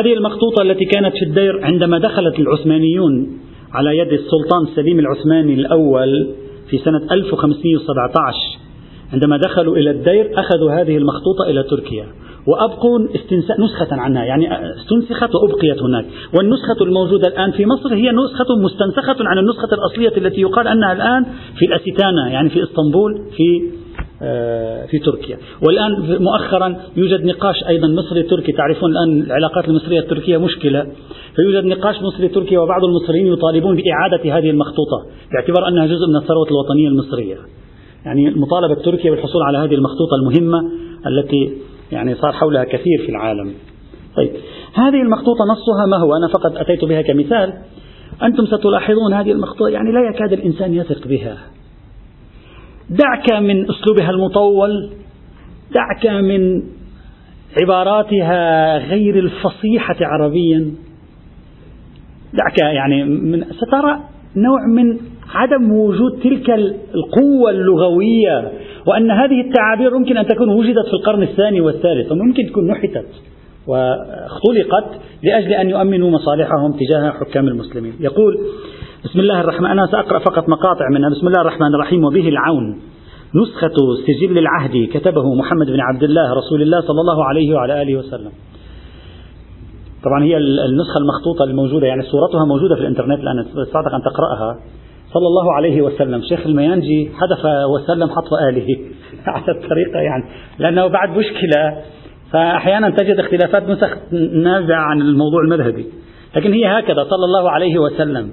هذه 0.00 0.12
المخطوطة 0.12 0.62
التي 0.62 0.84
كانت 0.84 1.16
في 1.16 1.24
الدير 1.24 1.64
عندما 1.64 1.98
دخلت 1.98 2.38
العثمانيون 2.38 3.38
على 3.72 3.98
يد 3.98 4.12
السلطان 4.12 4.66
سليم 4.76 4.98
العثماني 4.98 5.54
الأول 5.54 6.30
في 6.70 6.78
سنة 6.78 7.00
1517 7.12 8.38
عندما 9.12 9.36
دخلوا 9.36 9.76
إلى 9.76 9.90
الدير 9.90 10.40
أخذوا 10.40 10.72
هذه 10.72 10.96
المخطوطة 10.96 11.50
إلى 11.50 11.62
تركيا. 11.62 12.06
وأبقوا 12.46 12.98
نسخة 13.58 13.88
عنها 13.92 14.24
يعني 14.24 14.48
استنسخت 14.80 15.34
وأبقيت 15.34 15.82
هناك. 15.82 16.06
والنسخة 16.38 16.84
الموجودة 16.84 17.28
الآن 17.28 17.50
في 17.50 17.66
مصر 17.66 17.94
هي 17.94 18.10
نسخة 18.10 18.56
مستنسخة 18.64 19.16
عن 19.20 19.38
النسخة 19.38 19.68
الأصلية 19.74 20.16
التي 20.16 20.40
يقال 20.40 20.68
أنها 20.68 20.92
الآن 20.92 21.24
في 21.58 21.66
الأسيتانا 21.66 22.30
يعني 22.30 22.50
في 22.50 22.62
إسطنبول 22.62 23.12
في 23.36 23.70
آه، 24.22 24.86
في 24.86 24.98
تركيا. 24.98 25.38
والآن 25.66 26.22
مؤخرا 26.22 26.76
يوجد 26.96 27.24
نقاش 27.24 27.56
أيضا 27.68 27.88
مصري 27.88 28.22
تركي. 28.22 28.52
تعرفون 28.52 28.90
الآن 28.90 29.22
العلاقات 29.22 29.68
المصرية 29.68 30.00
التركية 30.00 30.36
مشكلة. 30.36 30.86
فيوجد 31.36 31.64
نقاش 31.64 31.96
مصري 32.02 32.28
تركي 32.28 32.56
وبعض 32.56 32.84
المصريين 32.84 33.26
يطالبون 33.26 33.76
بإعادة 33.76 34.38
هذه 34.38 34.50
المخطوطة 34.50 35.06
باعتبار 35.32 35.68
أنها 35.68 35.86
جزء 35.86 36.06
من 36.08 36.16
الثروة 36.16 36.46
الوطنية 36.50 36.88
المصرية. 36.88 37.36
يعني 38.06 38.28
المطالبة 38.28 38.72
التركية 38.72 39.10
بالحصول 39.10 39.42
على 39.42 39.58
هذه 39.58 39.74
المخطوطة 39.74 40.14
المهمة 40.20 40.70
التي 41.06 41.52
يعني 41.92 42.14
صار 42.14 42.32
حولها 42.32 42.64
كثير 42.64 42.98
في 43.06 43.08
العالم. 43.08 43.54
طيب 44.16 44.30
هذه 44.74 45.02
المخطوطة 45.02 45.44
نصها 45.44 45.86
ما 45.86 45.96
هو؟ 45.96 46.16
أنا 46.16 46.28
فقط 46.28 46.56
أتيت 46.56 46.84
بها 46.84 47.02
كمثال. 47.02 47.52
أنتم 48.22 48.46
ستلاحظون 48.46 49.14
هذه 49.14 49.32
المخطوطة 49.32 49.68
يعني 49.68 49.92
لا 49.92 50.00
يكاد 50.00 50.32
الإنسان 50.32 50.74
يثق 50.74 51.08
بها. 51.08 51.38
دعك 52.90 53.32
من 53.32 53.70
أسلوبها 53.70 54.10
المطول 54.10 54.90
دعك 55.74 56.06
من 56.06 56.62
عباراتها 57.62 58.78
غير 58.78 59.18
الفصيحة 59.18 59.96
عربيا. 60.00 60.74
دعك 62.32 62.58
يعني 62.58 63.04
من 63.04 63.44
سترى 63.44 64.00
نوع 64.36 64.66
من 64.66 64.98
عدم 65.34 65.72
وجود 65.72 66.20
تلك 66.22 66.50
القوة 66.94 67.50
اللغوية 67.50 68.52
وأن 68.86 69.10
هذه 69.10 69.40
التعابير 69.40 69.98
ممكن 69.98 70.16
أن 70.16 70.26
تكون 70.26 70.48
وجدت 70.48 70.86
في 70.86 70.92
القرن 70.92 71.22
الثاني 71.22 71.60
والثالث 71.60 72.12
وممكن 72.12 72.46
تكون 72.46 72.66
نحتت 72.66 73.06
واختلقت 73.66 75.00
لأجل 75.22 75.52
أن 75.52 75.70
يؤمنوا 75.70 76.10
مصالحهم 76.10 76.72
تجاه 76.72 77.10
حكام 77.10 77.48
المسلمين. 77.48 77.94
يقول 78.00 78.38
بسم 79.04 79.20
الله 79.20 79.40
الرحمن 79.40 79.66
أنا 79.66 79.86
سأقرأ 79.86 80.18
فقط 80.18 80.48
مقاطع 80.48 80.88
منها. 80.94 81.10
بسم 81.10 81.26
الله 81.26 81.40
الرحمن 81.40 81.74
الرحيم 81.74 82.04
وبه 82.04 82.28
العون. 82.28 82.80
نسخة 83.34 83.74
سجل 84.06 84.38
العهد 84.38 84.88
كتبه 84.92 85.34
محمد 85.34 85.66
بن 85.66 85.80
عبد 85.80 86.02
الله 86.02 86.34
رسول 86.34 86.62
الله 86.62 86.80
صلى 86.80 87.00
الله 87.00 87.24
عليه 87.24 87.54
وعلى 87.54 87.82
آله 87.82 87.96
وسلم. 87.96 88.30
طبعا 90.04 90.24
هي 90.24 90.36
النسخة 90.36 90.98
المخطوطة 90.98 91.44
الموجودة 91.44 91.86
يعني 91.86 92.02
صورتها 92.02 92.44
موجودة 92.44 92.74
في 92.74 92.80
الإنترنت 92.80 93.20
الآن 93.20 93.38
استطعتك 93.38 93.94
أن 93.94 94.02
تقرأها. 94.02 94.58
صلى 95.14 95.26
الله 95.26 95.52
عليه 95.52 95.82
وسلم. 95.82 96.22
شيخ 96.28 96.46
الميانجي 96.46 97.10
حذف 97.14 97.44
وسلم 97.74 98.08
حطب 98.10 98.34
آله 98.48 98.78
على 99.26 99.44
الطريقة 99.48 100.00
يعني 100.00 100.24
لأنه 100.58 100.86
بعد 100.86 101.18
مشكلة 101.18 101.82
فأحيانا 102.32 102.90
تجد 102.90 103.18
اختلافات 103.18 103.68
نسخ 103.68 103.96
نازعة 104.32 104.80
عن 104.80 105.00
الموضوع 105.00 105.40
المذهبي. 105.44 105.86
لكن 106.36 106.52
هي 106.52 106.66
هكذا 106.66 107.04
صلى 107.04 107.24
الله 107.24 107.50
عليه 107.50 107.78
وسلم. 107.78 108.32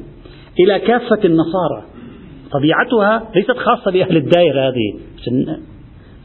إلى 0.60 0.80
كافة 0.80 1.20
النصارى. 1.26 1.84
طبيعتها 2.52 3.30
ليست 3.36 3.58
خاصة 3.58 3.92
بأهل 3.92 4.18
الدائرة 4.18 4.62
هذه 4.62 5.00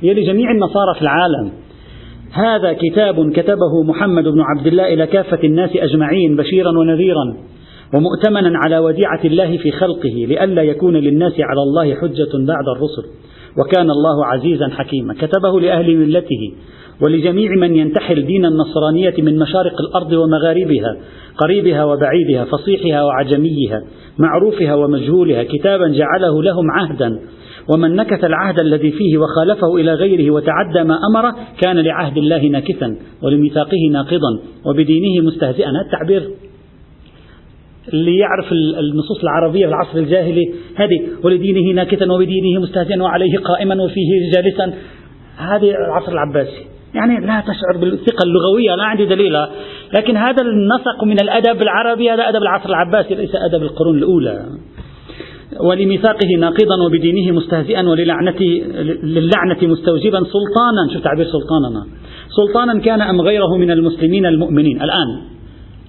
هي 0.03 0.15
لجميع 0.15 0.51
النصارى 0.51 0.95
في 0.95 1.03
العالم. 1.03 1.53
هذا 2.33 2.73
كتاب 2.73 3.33
كتبه 3.33 3.83
محمد 3.89 4.25
بن 4.25 4.41
عبد 4.41 4.67
الله 4.67 4.95
إلى 4.95 5.07
كافة 5.07 5.39
الناس 5.45 5.71
أجمعين 5.77 6.37
بشيرا 6.37 6.79
ونذيرا. 6.79 7.37
ومؤتمنا 7.95 8.59
على 8.65 8.79
وديعة 8.79 9.21
الله 9.25 9.57
في 9.57 9.71
خلقه 9.71 10.27
لئلا 10.29 10.63
يكون 10.63 10.97
للناس 10.97 11.33
على 11.41 11.63
الله 11.63 11.95
حجة 11.95 12.33
بعد 12.35 12.69
الرسل. 12.77 13.05
وكان 13.59 13.91
الله 13.91 14.27
عزيزا 14.27 14.69
حكيما. 14.69 15.15
كتبه 15.15 15.61
لأهل 15.61 15.97
ملته 15.97 16.53
ولجميع 17.03 17.51
من 17.61 17.77
ينتحل 17.77 18.27
دين 18.27 18.45
النصرانية 18.45 19.15
من 19.19 19.39
مشارق 19.39 19.81
الأرض 19.81 20.13
ومغاربها 20.13 20.97
قريبها 21.39 21.85
وبعيدها 21.85 22.45
فصيحها 22.45 23.03
وعجميها 23.03 23.83
معروفها 24.19 24.75
ومجهولها 24.75 25.43
كتابا 25.43 25.89
جعله 25.89 26.43
لهم 26.43 26.71
عهدا. 26.71 27.21
ومن 27.75 27.97
نكث 27.97 28.25
العهد 28.25 28.61
الذي 28.61 28.91
فيه 28.91 29.19
وخالفه 29.19 29.77
إلى 29.77 29.95
غيره 29.95 30.31
وتعدى 30.31 30.85
ما 30.85 30.99
أمره 31.11 31.37
كان 31.61 31.79
لعهد 31.79 32.19
الله 32.19 32.47
ناكثا 32.47 32.97
ولميثاقه 33.23 33.91
ناقضا 33.93 34.41
وبدينه 34.67 35.27
مستهزئا. 35.27 35.71
التعبير 35.87 36.31
اللي 37.93 38.17
يعرف 38.17 38.53
النصوص 38.53 39.23
العربية 39.23 39.67
في 39.67 39.73
العصر 39.73 39.99
الجاهلي. 39.99 40.53
هذه 40.77 41.01
ولدينه 41.25 41.75
ناكثا 41.75 42.13
وبدينه 42.13 42.61
مستهزئا 42.61 43.03
وعليه 43.03 43.39
قائما 43.39 43.83
وفيه 43.83 44.31
جالسا. 44.35 44.75
هذه 45.37 45.71
العصر 45.71 46.13
العباسي. 46.13 46.67
يعني 46.95 47.27
لا 47.27 47.41
تشعر 47.41 47.77
بالثقة 47.81 48.25
اللغوية 48.25 48.75
لا 48.75 48.85
عندي 48.85 49.07
دليل. 49.07 49.37
لكن 49.95 50.17
هذا 50.17 50.43
النسق 50.43 51.05
من 51.05 51.21
الأدب 51.21 51.63
العربي 51.63 52.11
هذا 52.11 52.29
أدب 52.29 52.43
العصر 52.43 52.69
العباسي 52.69 53.15
ليس 53.15 53.35
أدب 53.35 53.63
القرون 53.63 53.99
الأولى. 53.99 54.45
ولميثاقه 55.61 56.29
ناقضا 56.39 56.87
وبدينه 56.87 57.33
مستهزئا 57.33 57.89
وللعنة 57.89 58.41
للعنة 59.03 59.59
مستوجبا 59.63 60.19
سلطانا. 60.19 60.93
شوف 60.93 61.05
تعبير 61.05 61.25
سلطاننا. 61.25 61.87
سلطانا 62.37 62.81
كان 62.81 63.01
أم 63.01 63.21
غيره 63.21 63.57
من 63.57 63.71
المسلمين 63.71 64.27
المؤمنين. 64.27 64.83
الآن 64.83 65.09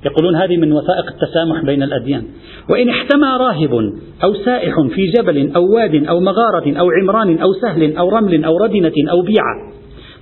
يقولون 0.06 0.36
هذه 0.36 0.58
من 0.58 0.72
وثائق 0.72 1.06
التسامح 1.08 1.66
بين 1.66 1.84
الأديان. 1.84 2.24
وإن 2.70 2.90
احتمى 2.90 3.28
راهب 3.28 3.94
أو 4.24 4.34
سائح 4.34 4.74
في 4.96 5.12
جبل 5.18 5.52
أو 5.56 5.76
واد 5.76 6.06
أو 6.06 6.20
مغارة 6.20 6.80
أو 6.80 6.90
عمران 6.92 7.38
أو 7.38 7.54
سهل 7.54 7.98
أو 7.98 8.10
رمل 8.10 8.44
أو 8.44 8.58
ردنة 8.58 8.94
أو 9.12 9.22
بيعة 9.22 9.78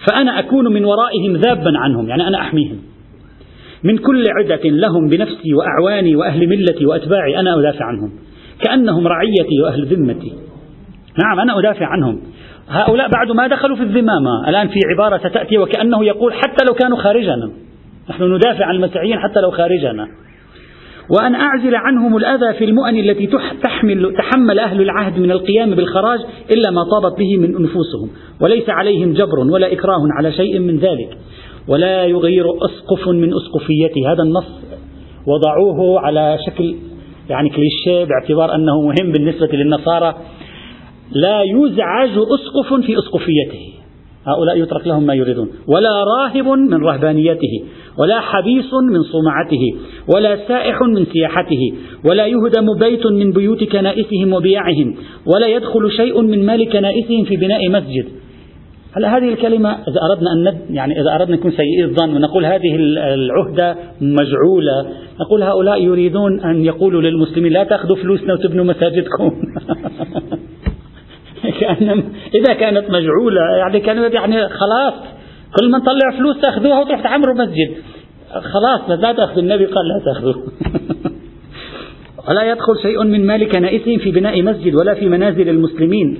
فأنا 0.07 0.39
أكون 0.39 0.73
من 0.73 0.85
ورائهم 0.85 1.35
ذابا 1.35 1.71
عنهم 1.77 2.09
يعني 2.09 2.27
أنا 2.27 2.41
أحميهم. 2.41 2.77
من 3.83 3.97
كل 3.97 4.23
عدة 4.39 4.69
لهم 4.69 5.09
بنفسي 5.09 5.53
وأعواني 5.53 6.15
وأهل 6.15 6.49
ملتي 6.49 6.85
وأتباعي 6.85 7.39
أنا 7.39 7.59
أدافع 7.59 7.85
عنهم 7.85 8.11
كأنهم 8.65 9.07
رعيتي 9.07 9.61
وأهل 9.63 9.85
ذمتي. 9.85 10.33
نعم 11.23 11.39
أنا 11.39 11.59
أدافع 11.59 11.85
عنهم. 11.85 12.21
هؤلاء 12.69 13.09
بعد 13.09 13.31
ما 13.31 13.47
دخلوا 13.47 13.75
في 13.75 13.83
الذمامة 13.83 14.49
الآن 14.49 14.67
في 14.67 14.79
عبارة 14.93 15.17
ستأتي 15.17 15.57
وكأنه 15.57 16.05
يقول 16.05 16.33
حتى 16.33 16.65
لو 16.67 16.73
كانوا 16.73 16.97
خارجنا 16.97 17.51
نحن 18.09 18.23
ندافع 18.23 18.65
عن 18.65 18.75
المسيحيين 18.75 19.19
حتى 19.19 19.41
لو 19.41 19.51
خارجنا. 19.51 20.07
وأن 21.09 21.35
أعزل 21.35 21.75
عنهم 21.75 22.17
الأذى 22.17 22.53
في 22.53 22.65
المؤن 22.65 22.97
التي 22.97 23.29
تحمل 23.63 24.13
تحمل 24.17 24.59
أهل 24.59 24.81
العهد 24.81 25.19
من 25.19 25.31
القيام 25.31 25.75
بالخراج 25.75 26.19
إلا 26.51 26.71
ما 26.71 26.83
طابت 26.83 27.19
به 27.19 27.37
من 27.37 27.51
نفوسهم 27.51 28.09
وليس 28.41 28.69
عليهم 28.69 29.13
جبر 29.13 29.39
ولا 29.39 29.73
إكراه 29.73 30.01
على 30.17 30.31
شيء 30.31 30.59
من 30.59 30.77
ذلك. 30.77 31.17
ولا 31.67 32.05
يغير 32.05 32.45
أسقف 32.65 33.07
من 33.07 33.33
أسقفيته. 33.33 34.11
هذا 34.11 34.23
النص 34.23 34.47
وضعوه 35.27 35.99
على 35.99 36.37
شكل 36.47 36.75
يعني 37.29 37.49
كليشيه 37.49 38.03
باعتبار 38.03 38.55
أنه 38.55 38.81
مهم 38.81 39.11
بالنسبة 39.11 39.49
للنصارى. 39.53 40.15
لا 41.11 41.41
يزعج 41.43 42.09
أسقف 42.09 42.73
في 42.85 42.99
أسقفيته. 42.99 43.74
هؤلاء 44.25 44.57
يترك 44.57 44.87
لهم 44.87 45.03
ما 45.03 45.13
يريدون. 45.13 45.49
ولا 45.67 46.03
راهب 46.03 46.47
من 46.47 46.83
رهبانيته 46.83 47.63
ولا 47.97 48.19
حبيس 48.19 48.73
من 48.73 49.03
صومعته 49.03 49.75
ولا 50.15 50.47
سائح 50.47 50.81
من 50.81 51.05
سياحته 51.05 51.73
ولا 52.05 52.25
يهدم 52.25 52.79
بيت 52.79 53.05
من 53.07 53.31
بيوت 53.31 53.63
كنائسهم 53.63 54.33
وبيعهم 54.33 54.95
ولا 55.25 55.47
يدخل 55.47 55.91
شيء 55.91 56.21
من 56.21 56.45
مال 56.45 56.69
كنائسهم 56.69 57.23
في 57.25 57.35
بناء 57.35 57.69
مسجد. 57.69 58.05
هلا 58.97 59.17
هذه 59.17 59.29
الكلمة 59.29 59.69
إذا 59.69 59.99
أردنا 60.11 60.31
أن 60.33 60.43
ند 60.43 60.75
يعني 60.75 61.01
إذا 61.01 61.15
أردنا 61.15 61.37
نكون 61.37 61.51
سيئي 61.51 61.83
الظن 61.83 62.15
ونقول 62.15 62.45
هذه 62.45 62.75
العهدة 62.75 63.75
مجعولة 64.01 64.85
نقول 65.19 65.43
هؤلاء 65.43 65.83
يريدون 65.83 66.39
أن 66.39 66.65
يقولوا 66.65 67.01
للمسلمين 67.01 67.51
لا 67.53 67.63
تأخذوا 67.63 67.95
فلوسنا 67.95 68.33
وتبنوا 68.33 68.65
مساجدكم. 68.65 69.31
كأن 71.59 72.03
إذا 72.35 72.53
كانت 72.53 72.89
مجعولة 72.89 73.41
يعني 73.57 73.79
كانت 73.79 74.13
يعني 74.13 74.49
خلاص. 74.49 74.93
كل 75.59 75.71
ما 75.71 75.77
نطلع 75.77 76.17
فلوس 76.17 76.41
تأخذوها 76.41 76.79
وتروح 76.79 77.01
تعمروا 77.01 77.35
مسجد. 77.35 77.75
خلاص 78.33 78.99
لا 78.99 79.13
تاخذوا 79.13 79.41
النبي 79.41 79.65
قال 79.65 79.87
لا 79.87 80.05
تأخذوا. 80.05 80.33
ولا 82.29 82.51
يدخل 82.51 82.73
شيء 82.81 83.03
من 83.03 83.27
مال 83.27 83.49
كنائسهم 83.49 83.97
في 83.97 84.11
بناء 84.11 84.43
مسجد 84.43 84.75
ولا 84.75 84.93
في 84.93 85.09
منازل 85.09 85.49
المسلمين. 85.49 86.17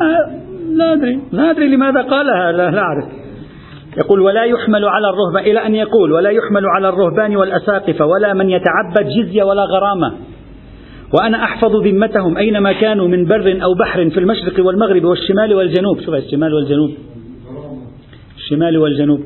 آه، 0.00 0.40
لا 0.70 0.92
أدري. 0.92 1.20
لا 1.32 1.50
أدري 1.50 1.68
لماذا 1.68 2.02
قالها. 2.02 2.52
لا, 2.52 2.70
لا 2.70 2.78
أعرف. 2.78 3.04
يقول 3.96 4.20
ولا 4.20 4.44
يحمل 4.44 4.84
على 4.84 5.06
الرهبان 5.08 5.50
إلى 5.50 5.66
أن 5.66 5.74
يقول 5.74 6.12
ولا 6.12 6.30
يحمل 6.30 6.66
على 6.66 6.88
الرهبان 6.88 7.36
والأساقفة 7.36 8.06
ولا 8.06 8.32
من 8.32 8.50
يتعبد 8.50 9.08
جزية 9.08 9.42
ولا 9.42 9.62
غرامة. 9.62 10.29
وأنا 11.14 11.44
أحفظ 11.44 11.76
ذمتهم 11.76 12.36
أينما 12.36 12.72
كانوا 12.72 13.08
من 13.08 13.24
بر 13.24 13.58
أو 13.62 13.74
بحر 13.74 14.10
في 14.10 14.20
المشرق 14.20 14.66
والمغرب 14.66 15.04
والشمال 15.04 15.54
والجنوب. 15.54 16.00
شوف 16.00 16.14
الشمال 16.14 16.54
والجنوب. 16.54 16.90
الشمال 18.36 18.78
والجنوب. 18.78 19.20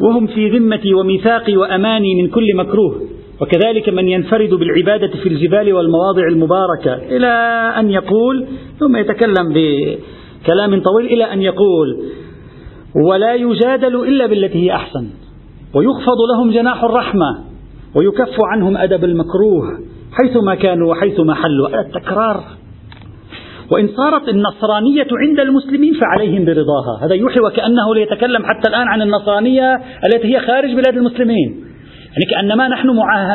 وهم 0.00 0.26
في 0.26 0.48
ذمتي 0.48 0.94
وميثاقي 0.94 1.56
وأماني 1.56 2.22
من 2.22 2.28
كل 2.28 2.46
مكروه. 2.54 3.02
وكذلك 3.40 3.88
من 3.88 4.08
ينفرد 4.08 4.54
بالعبادة 4.54 5.08
في 5.22 5.28
الجبال 5.28 5.72
والمواضع 5.72 6.28
المباركة. 6.28 6.94
إلى 7.16 7.28
أن 7.78 7.90
يقول 7.90 8.46
ثم 8.78 8.96
يتكلم 8.96 9.52
بكلام 9.54 10.82
طويل 10.82 11.06
إلى 11.06 11.24
أن 11.32 11.42
يقول 11.42 11.98
ولا 13.06 13.34
يجادل 13.34 13.94
إلا 14.08 14.26
بالتي 14.26 14.64
هي 14.64 14.72
أحسن. 14.72 15.06
ويخفض 15.74 16.18
لهم 16.34 16.50
جناح 16.50 16.84
الرحمة. 16.84 17.38
ويكف 17.94 18.36
عنهم 18.44 18.76
أدب 18.76 19.04
المكروه. 19.04 19.64
حيثما 20.12 20.54
كانوا 20.54 20.90
وحيثما 20.90 21.34
حلوا. 21.34 21.80
التكرار. 21.80 22.44
وإن 23.70 23.88
صارت 23.88 24.28
النصرانية 24.28 25.06
عند 25.12 25.40
المسلمين 25.40 25.94
فعليهم 25.94 26.44
برضاها. 26.44 27.06
هذا 27.06 27.14
يوحي 27.14 27.40
وكأنه 27.40 27.94
ليتكلم 27.94 28.42
حتى 28.42 28.68
الآن 28.68 28.88
عن 28.88 29.02
النصرانية 29.02 29.80
التي 30.06 30.34
هي 30.34 30.40
خارج 30.40 30.70
بلاد 30.70 30.96
المسلمين. 30.96 31.64
يعني 32.08 32.24
كأنما 32.30 32.68
نحن 32.68 32.88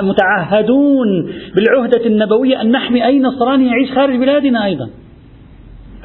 متعهدون 0.04 1.08
بالعهدة 1.56 2.06
النبوية 2.06 2.62
أن 2.62 2.72
نحمي 2.72 3.06
أي 3.06 3.20
نصراني 3.20 3.68
يعيش 3.68 3.92
خارج 3.92 4.16
بلادنا 4.16 4.66
أيضا. 4.66 4.90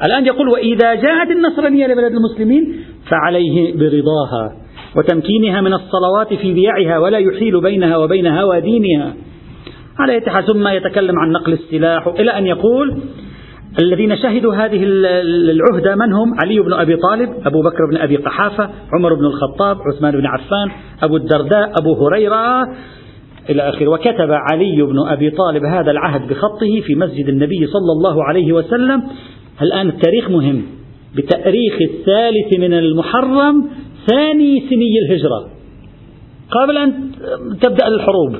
الآن 0.05 0.25
يقول 0.25 0.49
وإذا 0.49 0.93
جاءت 0.93 1.31
النصرانية 1.31 1.87
لبلاد 1.87 2.11
المسلمين 2.11 2.75
فعليه 3.09 3.73
برضاها. 3.73 4.55
وتمكينها 4.97 5.61
من 5.61 5.73
الصلوات 5.73 6.33
في 6.33 6.53
بيعها 6.53 6.99
ولا 6.99 7.17
يحيل 7.17 7.61
بينها 7.61 7.97
وبين 7.97 8.27
هوى 8.27 8.61
دينها. 8.61 9.13
على 9.99 10.15
يتحى 10.15 10.41
ثم 10.41 10.67
يتكلم 10.67 11.19
عن 11.19 11.31
نقل 11.31 11.53
السلاح 11.53 12.07
إلى 12.07 12.31
أن 12.37 12.45
يقول 12.45 13.01
الذين 13.81 14.17
شهدوا 14.17 14.55
هذه 14.55 14.79
العهدة 14.83 15.95
من 15.95 16.13
هم؟ 16.13 16.33
علي 16.43 16.59
بن 16.59 16.73
أبي 16.73 16.95
طالب 16.95 17.29
أبو 17.45 17.61
بكر 17.61 17.85
بن 17.91 17.97
أبي 17.97 18.15
قحافة 18.15 18.69
عمر 18.93 19.13
بن 19.13 19.25
الخطاب 19.25 19.77
عثمان 19.81 20.11
بن 20.11 20.25
عفان 20.25 20.71
أبو 21.03 21.17
الدرداء 21.17 21.73
أبو 21.81 22.05
هريرة 22.05 22.61
إلى 23.49 23.69
آخره. 23.69 23.87
وكتب 23.87 24.31
علي 24.31 24.81
بن 24.81 24.99
أبي 25.07 25.29
طالب 25.29 25.63
هذا 25.63 25.91
العهد 25.91 26.27
بخطه 26.27 26.81
في 26.85 26.95
مسجد 26.95 27.29
النبي 27.29 27.67
صلى 27.67 27.91
الله 27.97 28.23
عليه 28.23 28.53
وسلم. 28.53 29.03
الآن 29.61 29.89
التاريخ 29.89 30.29
مهم. 30.29 30.61
بتأريخ 31.15 31.73
الثالث 31.81 32.59
من 32.59 32.73
المحرم 32.73 33.69
ثاني 34.07 34.59
سني 34.69 34.99
الهجرة. 35.05 35.49
قبل 36.51 36.77
أن 36.77 37.11
تبدأ 37.61 37.87
الحروب. 37.87 38.35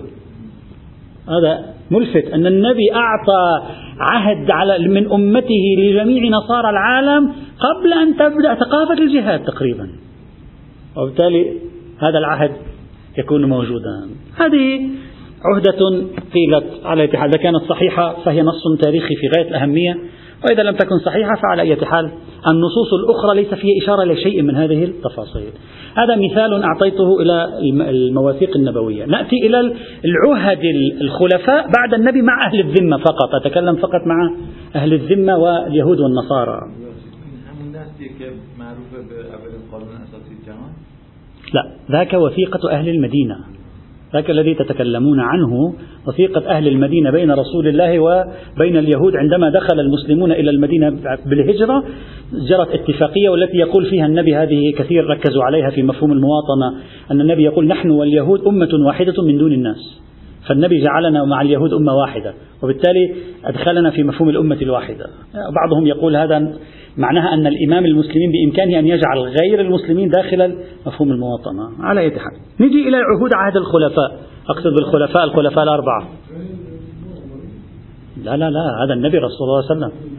هذا 1.29 1.65
ملفت 1.91 2.33
أن 2.33 2.47
النبي 2.47 2.93
أعطى 2.95 3.67
عهد 3.99 4.51
على 4.51 4.87
من 4.87 5.11
أمته 5.11 5.75
لجميع 5.77 6.29
نصارى 6.29 6.69
العالم 6.69 7.33
قبل 7.59 7.93
أن 7.93 8.17
تبدأ 8.17 8.55
ثقافة 8.55 8.93
الجهاد 8.93 9.43
تقريبا. 9.43 9.89
وبالتالي 10.97 11.53
هذا 11.99 12.17
العهد 12.17 12.51
يكون 13.17 13.45
موجودا. 13.45 14.09
هذه 14.37 14.89
عهدة 15.45 16.07
قيلت 16.33 16.65
على 16.85 17.03
إذا 17.03 17.37
كانت 17.37 17.63
صحيحة 17.69 18.15
فهي 18.25 18.41
نص 18.41 18.81
تاريخي 18.81 19.15
في 19.15 19.27
غاية 19.35 19.49
الأهمية 19.49 19.97
وإذا 20.43 20.63
لم 20.63 20.75
تكن 20.75 20.99
صحيحة 21.05 21.35
فعلى 21.35 21.61
أي 21.61 21.85
حال 21.85 22.11
النصوص 22.47 22.93
الأخرى 22.93 23.35
ليس 23.35 23.53
فيها 23.53 23.83
إشارة 23.83 24.03
لشيء 24.03 24.41
من 24.41 24.55
هذه 24.55 24.83
التفاصيل. 24.83 25.51
هذا 25.97 26.15
مثال 26.15 26.63
أعطيته 26.63 27.21
إلى 27.21 27.59
المواثيق 27.89 28.57
النبوية. 28.57 29.05
نأتي 29.05 29.35
إلى 29.45 29.73
العهد 30.05 30.59
الخلفاء 31.01 31.69
بعد 31.77 31.93
النبي 31.93 32.21
مع 32.21 32.47
أهل 32.47 32.59
الذمة 32.59 32.97
فقط. 32.97 33.35
أتكلم 33.45 33.75
فقط 33.75 34.01
مع 34.05 34.31
أهل 34.75 34.93
الذمة 34.93 35.37
واليهود 35.37 35.99
والنصارى. 35.99 36.59
لا 41.53 41.71
ذاك 41.91 42.13
وثيقة 42.13 42.71
أهل 42.71 42.89
المدينة. 42.89 43.58
ذاك 44.13 44.29
الذي 44.29 44.53
تتكلمون 44.53 45.19
عنه 45.19 45.73
وثيقة 46.07 46.49
أهل 46.49 46.67
المدينة 46.67 47.11
بين 47.11 47.31
رسول 47.31 47.67
الله 47.67 47.99
وبين 47.99 48.77
اليهود 48.77 49.15
عندما 49.15 49.49
دخل 49.49 49.79
المسلمون 49.79 50.31
إلى 50.31 50.49
المدينة 50.49 50.89
بالهجرة 51.25 51.83
جرت 52.49 52.73
اتفاقية 52.73 53.29
والتي 53.29 53.57
يقول 53.57 53.85
فيها 53.85 54.05
النبي 54.05 54.35
هذه 54.35 54.73
كثير 54.77 55.05
ركزوا 55.05 55.43
عليها 55.43 55.69
في 55.69 55.83
مفهوم 55.83 56.11
المواطنة 56.11 56.81
أن 57.11 57.21
النبي 57.21 57.43
يقول 57.43 57.67
نحن 57.67 57.89
واليهود 57.89 58.47
أمة 58.47 58.69
واحدة 58.85 59.23
من 59.23 59.37
دون 59.37 59.53
الناس. 59.53 59.99
فالنبي 60.47 60.81
جعلنا 60.81 61.25
مع 61.25 61.41
اليهود 61.41 61.73
أمة 61.73 61.93
واحدة 61.93 62.33
وبالتالي 62.63 63.15
أدخلنا 63.45 63.91
في 63.91 64.03
مفهوم 64.03 64.29
الأمة 64.29 64.57
الواحدة. 64.61 65.05
بعضهم 65.55 65.87
يقول 65.87 66.15
هذا 66.15 66.53
معناها 66.97 67.33
أن 67.33 67.47
الإمام 67.47 67.85
المسلمين 67.85 68.31
بإمكانه 68.31 68.79
أن 68.79 68.87
يجعل 68.87 69.19
غير 69.19 69.61
المسلمين 69.61 70.09
داخل 70.09 70.55
مفهوم 70.87 71.11
المواطنة. 71.11 71.69
على 71.79 72.01
أي 72.01 72.11
حال. 72.11 72.67
نجي 72.67 72.87
إلى 72.87 72.97
عهود 72.97 73.33
عهد 73.33 73.57
الخلفاء. 73.57 74.19
أقصد 74.49 74.73
بالخلفاء 74.73 75.23
الخلفاء 75.23 75.63
الأربعة. 75.63 76.07
لا 78.23 78.37
لا 78.37 78.49
لا 78.49 78.85
هذا 78.85 78.93
النبي 78.93 79.17
رسول 79.17 79.47
الله 79.47 79.61
صلى 79.61 79.75
الله 79.75 79.85
عليه 79.85 79.95
وسلم. 79.95 80.09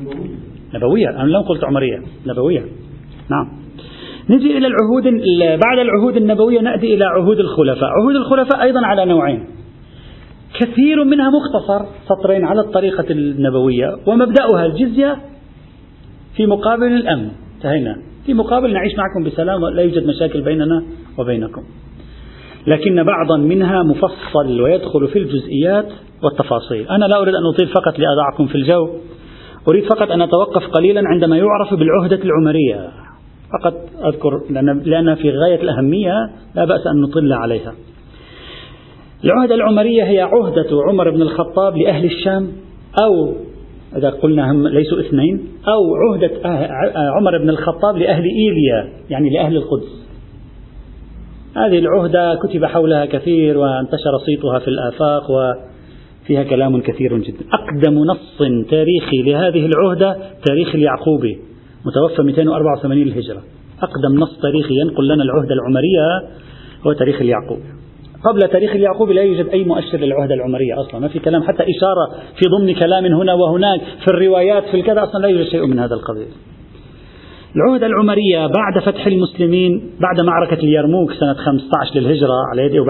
نبوية 0.75 1.09
أنا 1.09 1.29
لم 1.29 1.43
قلت 1.43 1.65
عمرية. 1.65 2.03
نبوية. 2.27 2.61
نعم. 3.31 3.49
نجي 4.31 4.59
إلى 4.59 4.67
العهود 4.67 5.05
بعد 5.65 5.79
العهود 5.79 6.17
النبوية 6.17 6.61
نأتي 6.61 6.95
إلى 6.95 7.05
عهود 7.05 7.39
الخلفاء. 7.39 7.91
عهود 7.91 8.17
الخلفاء 8.17 8.63
أيضا 8.63 8.87
على 8.87 9.05
نوعين. 9.05 9.47
كثير 10.55 11.05
منها 11.05 11.31
مختصر 11.31 11.87
سطرين 12.09 12.45
على 12.45 12.61
الطريقة 12.61 13.05
النبوية 13.11 13.89
ومبدأها 14.07 14.67
الجزية 14.67 15.17
في 16.37 16.47
مقابل 16.47 16.93
الأمن. 16.93 17.31
انتهينا. 17.57 17.97
في 18.27 18.35
مقابل 18.35 18.73
نعيش 18.73 18.93
معكم 18.99 19.31
بسلام 19.31 19.63
ولا 19.63 19.83
يوجد 19.83 20.07
مشاكل 20.07 20.41
بيننا 20.41 20.83
وبينكم. 21.19 21.63
لكن 22.67 23.03
بعضا 23.03 23.37
منها 23.37 23.83
مفصل 23.83 24.61
ويدخل 24.61 25.09
في 25.09 25.19
الجزئيات 25.19 25.89
والتفاصيل. 26.23 26.89
أنا 26.89 27.05
لا 27.05 27.23
أريد 27.23 27.35
أن 27.35 27.43
أطيل 27.55 27.69
فقط 27.69 27.99
لأضعكم 27.99 28.47
في 28.47 28.55
الجو. 28.55 28.89
أريد 29.69 29.85
فقط 29.85 30.11
أن 30.11 30.23
أتوقف 30.23 30.67
قليلا 30.67 31.03
عندما 31.07 31.37
يعرف 31.37 31.75
بالعهدة 31.75 32.21
العمرية. 32.25 32.91
فقط 33.61 33.75
أذكر 34.05 34.41
لأن 34.85 35.15
في 35.15 35.31
غاية 35.31 35.63
الأهمية 35.63 36.13
لا 36.55 36.65
بأس 36.65 36.87
أن 36.87 37.01
نطل 37.01 37.33
عليها. 37.33 37.75
العهدة 39.25 39.55
العمرية 39.55 40.05
هي 40.05 40.21
عهدة 40.21 40.69
عمر 40.89 41.11
بن 41.11 41.23
الخطاب 41.23 41.77
لأهل 41.77 42.05
الشام 42.05 42.49
أو 43.05 43.35
إذا 43.97 44.11
قلنا 44.11 44.53
هم 44.53 44.69
ليسوا 44.69 45.01
اثنين 45.01 45.49
أو 45.69 45.95
عهدة 45.95 46.31
عمر 47.17 47.39
بن 47.39 47.51
الخطاب 47.51 47.97
لأهل 47.97 48.25
إيليا 48.25 48.93
يعني 49.11 49.31
لأهل 49.31 49.57
القدس. 49.57 50.07
هذه 51.57 51.79
العهدة 51.79 52.35
كتب 52.35 52.65
حولها 52.65 53.07
كثير 53.07 53.59
وانتشر 53.59 54.19
صيتها 54.27 54.59
في 54.59 54.69
الآفاق 54.69 55.31
وفيها 55.31 56.43
كلام 56.43 56.81
كثير 56.81 57.19
جدا. 57.19 57.45
أقدم 57.53 57.95
نص 57.95 58.39
تاريخي 58.71 59.23
لهذه 59.23 59.67
العهدة 59.67 60.17
تاريخ 60.47 60.75
اليعقوبي 60.75 61.39
متوفى 61.87 62.23
284 62.23 62.97
للهجرة 62.97 63.43
أقدم 63.83 64.21
نص 64.21 64.39
تاريخي 64.43 64.75
ينقل 64.75 65.09
لنا 65.09 65.23
العهدة 65.23 65.55
العمرية 65.55 66.37
هو 66.87 66.93
تاريخ 66.93 67.21
اليعقوبي 67.21 67.80
قبل 68.25 68.49
تاريخ 68.49 68.71
اليعقوبي 68.71 69.15
لا 69.15 69.23
يوجد 69.23 69.49
أي 69.49 69.65
مؤشر 69.65 69.99
للعهدة 69.99 70.35
العمرية 70.35 70.81
أصلا. 70.81 71.01
ما 71.01 71.09
في 71.09 71.19
كلام 71.19 71.43
حتى 71.43 71.63
إشارة 71.63 72.23
في 72.39 72.47
ضمن 72.59 72.75
كلام 72.75 73.05
هنا 73.07 73.35
وهناك 73.35 73.81
في 73.81 74.09
الروايات 74.09 74.65
في 74.65 74.75
الكذا 74.75 75.03
أصلا 75.03 75.21
لا 75.21 75.29
يوجد 75.29 75.45
شيء 75.45 75.67
من 75.67 75.79
هذا 75.79 75.95
القبيل. 75.95 76.29
العهدة 77.57 77.87
العمرية 77.87 78.47
بعد 78.47 78.79
فتح 78.85 79.07
المسلمين 79.07 79.91
بعد 80.01 80.27
معركة 80.27 80.63
اليرموك 80.63 81.13
سنة 81.13 81.35
15 81.35 82.01
للهجرة 82.01 82.35
على 82.53 82.63
يد 82.63 82.85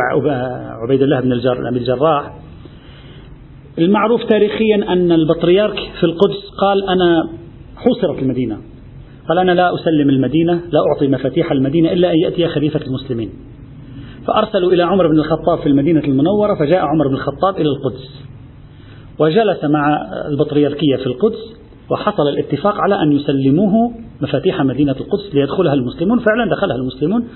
عبيد 0.83 1.03
الله 1.03 1.21
بن 1.21 1.33
الجراح. 1.77 2.35
المعروف 3.79 4.25
تاريخيا 4.25 4.93
أن 4.93 5.13
البطريرك 5.13 5.79
في 6.01 6.05
القدس 6.05 6.51
قال 6.61 6.89
أنا 6.89 7.29
حوصرت 7.77 8.23
المدينة 8.23 8.59
قال 9.29 9.39
أنا 9.39 9.53
لا 9.53 9.75
أسلم 9.75 10.11
المدينة 10.11 10.53
لا 10.53 10.81
أعطي 10.93 11.09
مفاتيح 11.09 11.53
المدينة 11.53 11.93
إلا 11.93 12.11
أن 12.13 12.19
يأتي 12.19 12.49
خليفة 12.49 12.81
المسلمين 12.87 13.31
فأرسلوا 14.27 14.73
إلى 14.73 14.83
عمر 14.83 15.07
بن 15.07 15.19
الخطاب 15.19 15.59
في 15.59 15.67
المدينة 15.67 16.01
المنورة 16.01 16.55
فجاء 16.55 16.79
عمر 16.79 17.09
بن 17.09 17.15
الخطاب 17.15 17.55
إلى 17.55 17.69
القدس. 17.69 18.23
وجلس 19.19 19.65
مع 19.65 19.99
البطريركية 20.29 20.97
في 20.97 21.07
القدس 21.07 21.57
وحصل 21.91 22.29
الاتفاق 22.29 22.75
على 22.81 23.03
أن 23.03 23.13
يسلموه 23.13 23.93
مفاتيح 24.21 24.63
مدينة 24.63 24.93
القدس 24.93 25.35
ليدخلها 25.35 25.75
المسلمون. 25.75 26.19
فعلا 26.19 26.51
دخلها 26.51 26.77
المسلمون. 26.77 27.29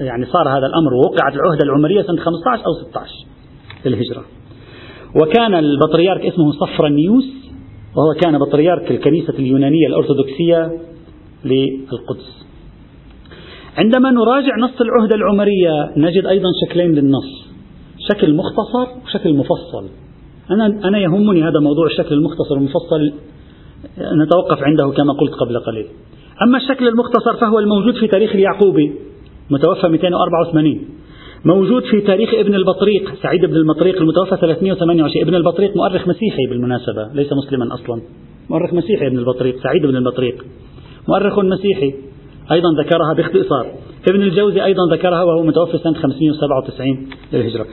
يعني 0.00 0.26
صار 0.26 0.48
هذا 0.48 0.66
الأمر 0.66 0.94
ووقعت 0.94 1.34
العهدة 1.34 1.64
العمرية 1.64 2.02
سنة 2.02 2.20
15 2.20 2.66
أو 2.66 2.72
16 2.88 3.26
للهجرة. 3.86 4.24
وكان 5.22 5.54
البطريرك 5.54 6.26
اسمه 6.26 6.52
صفرانيوس 6.52 7.24
وهو 7.96 8.14
كان 8.14 8.38
بطريرك 8.38 8.90
الكنيسة 8.90 9.34
اليونانية 9.34 9.86
الأرثوذكسية 9.86 10.72
للقدس. 11.44 12.47
عندما 13.78 14.10
نراجع 14.10 14.56
نص 14.56 14.80
العهدة 14.80 15.14
العمرية 15.14 15.92
نجد 15.96 16.26
أيضا 16.26 16.48
شكلين 16.64 16.92
للنص. 16.92 17.48
شكل 18.08 18.34
مختصر 18.34 18.86
وشكل 19.04 19.34
مفصل. 19.34 19.88
أنا 20.50 20.66
أنا 20.66 20.98
يهمني 20.98 21.42
هذا 21.42 21.60
موضوع 21.60 21.86
الشكل 21.86 22.14
المختصر 22.14 22.54
والمفصل. 22.54 23.12
نتوقف 23.98 24.62
عنده 24.62 24.90
كما 24.96 25.12
قلت 25.12 25.34
قبل 25.34 25.58
قليل. 25.58 25.86
أما 26.42 26.58
الشكل 26.58 26.88
المختصر 26.88 27.36
فهو 27.40 27.58
الموجود 27.58 27.94
في 27.94 28.06
تاريخ 28.06 28.34
اليعقوبي 28.34 28.92
متوفى 29.50 29.88
284 29.88 30.80
موجود 31.44 31.82
في 31.82 32.00
تاريخ 32.00 32.34
ابن 32.34 32.54
البطريق 32.54 33.14
سعيد 33.22 33.44
بن 33.44 33.56
المطريق 33.56 34.00
المتوفى 34.00 34.36
328 34.36 35.22
ابن 35.24 35.34
البطريق 35.34 35.76
مؤرخ 35.76 36.08
مسيحي 36.08 36.46
بالمناسبة 36.50 37.08
ليس 37.14 37.32
مسلما 37.32 37.74
أصلا. 37.74 38.02
مؤرخ 38.50 38.74
مسيحي 38.74 39.06
ابن 39.06 39.18
البطريق 39.18 39.62
سعيد 39.62 39.86
بن 39.86 39.96
البطريق. 39.96 40.44
مؤرخ 41.08 41.38
مسيحي. 41.38 41.94
أيضا 42.52 42.68
ذكرها 42.82 43.12
باختصار. 43.14 43.66
ابن 44.10 44.22
الجوزي 44.22 44.64
أيضا 44.64 44.82
ذكرها 44.92 45.22
وهو 45.22 45.42
متوفى 45.42 45.78
سنة 45.78 45.94
597 45.94 47.08
للهجرة. 47.32 47.66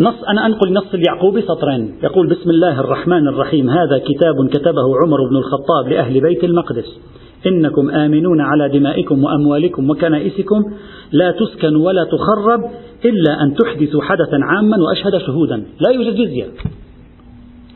نص 0.00 0.24
أنا 0.28 0.46
أنقل 0.46 0.72
نص 0.72 0.94
اليعقوبي 0.94 1.42
سطرين. 1.42 1.94
يقول 2.02 2.28
بسم 2.28 2.50
الله 2.50 2.80
الرحمن 2.80 3.28
الرحيم. 3.28 3.70
هذا 3.70 3.98
كتاب 3.98 4.48
كتبه 4.48 4.98
عمر 5.02 5.28
بن 5.30 5.36
الخطاب 5.36 5.88
لأهل 5.88 6.20
بيت 6.20 6.44
المقدس. 6.44 7.00
إنكم 7.46 7.90
آمنون 7.90 8.40
على 8.40 8.68
دمائكم 8.68 9.24
وأموالكم 9.24 9.90
وكنائسكم. 9.90 10.64
لا 11.12 11.30
تسكن 11.30 11.76
ولا 11.76 12.04
تخرب 12.04 12.60
إلا 13.04 13.42
أن 13.42 13.54
تحدثوا 13.54 14.02
حدثا 14.02 14.38
عاما 14.42 14.76
وأشهد 14.76 15.18
شهودا. 15.26 15.64
لا 15.80 15.90
يوجد 15.90 16.14
جزية. 16.14 16.46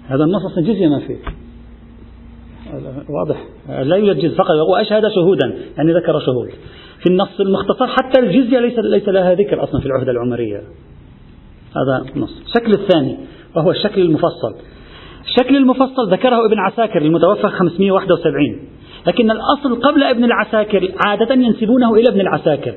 هذا 0.06 0.24
النص 0.24 0.58
جزية 0.58 0.88
ما 0.88 0.98
فيه. 0.98 1.41
واضح. 3.08 3.44
لا 3.68 3.96
يوجد 3.96 4.16
جزية 4.16 4.36
فقط 4.36 4.50
وأشهد 4.70 5.08
شهودا 5.08 5.54
يعني 5.76 5.92
ذكر 5.92 6.20
شهود. 6.20 6.48
في 7.02 7.06
النص 7.08 7.40
المختصر 7.40 7.86
حتى 7.86 8.20
الجزية 8.20 8.58
ليس 8.58 8.78
ليس 8.78 9.08
لها 9.08 9.34
ذكر 9.34 9.62
أصلا 9.62 9.80
في 9.80 9.86
العهدة 9.86 10.12
العمرية. 10.12 10.62
هذا 11.76 12.04
نص. 12.16 12.42
الشكل 12.46 12.70
الثاني 12.70 13.16
وهو 13.56 13.70
الشكل 13.70 14.02
المفصل. 14.02 14.54
الشكل 15.24 15.56
المفصل 15.56 16.12
ذكره 16.12 16.46
ابن 16.46 16.58
عساكر 16.58 17.02
المتوفى 17.02 17.48
571 17.48 18.68
لكن 19.06 19.30
الأصل 19.30 19.80
قبل 19.80 20.02
ابن 20.02 20.24
العساكر 20.24 20.92
عادة 21.06 21.34
ينسبونه 21.34 21.94
إلى 21.94 22.08
ابن 22.08 22.20
العساكر. 22.20 22.74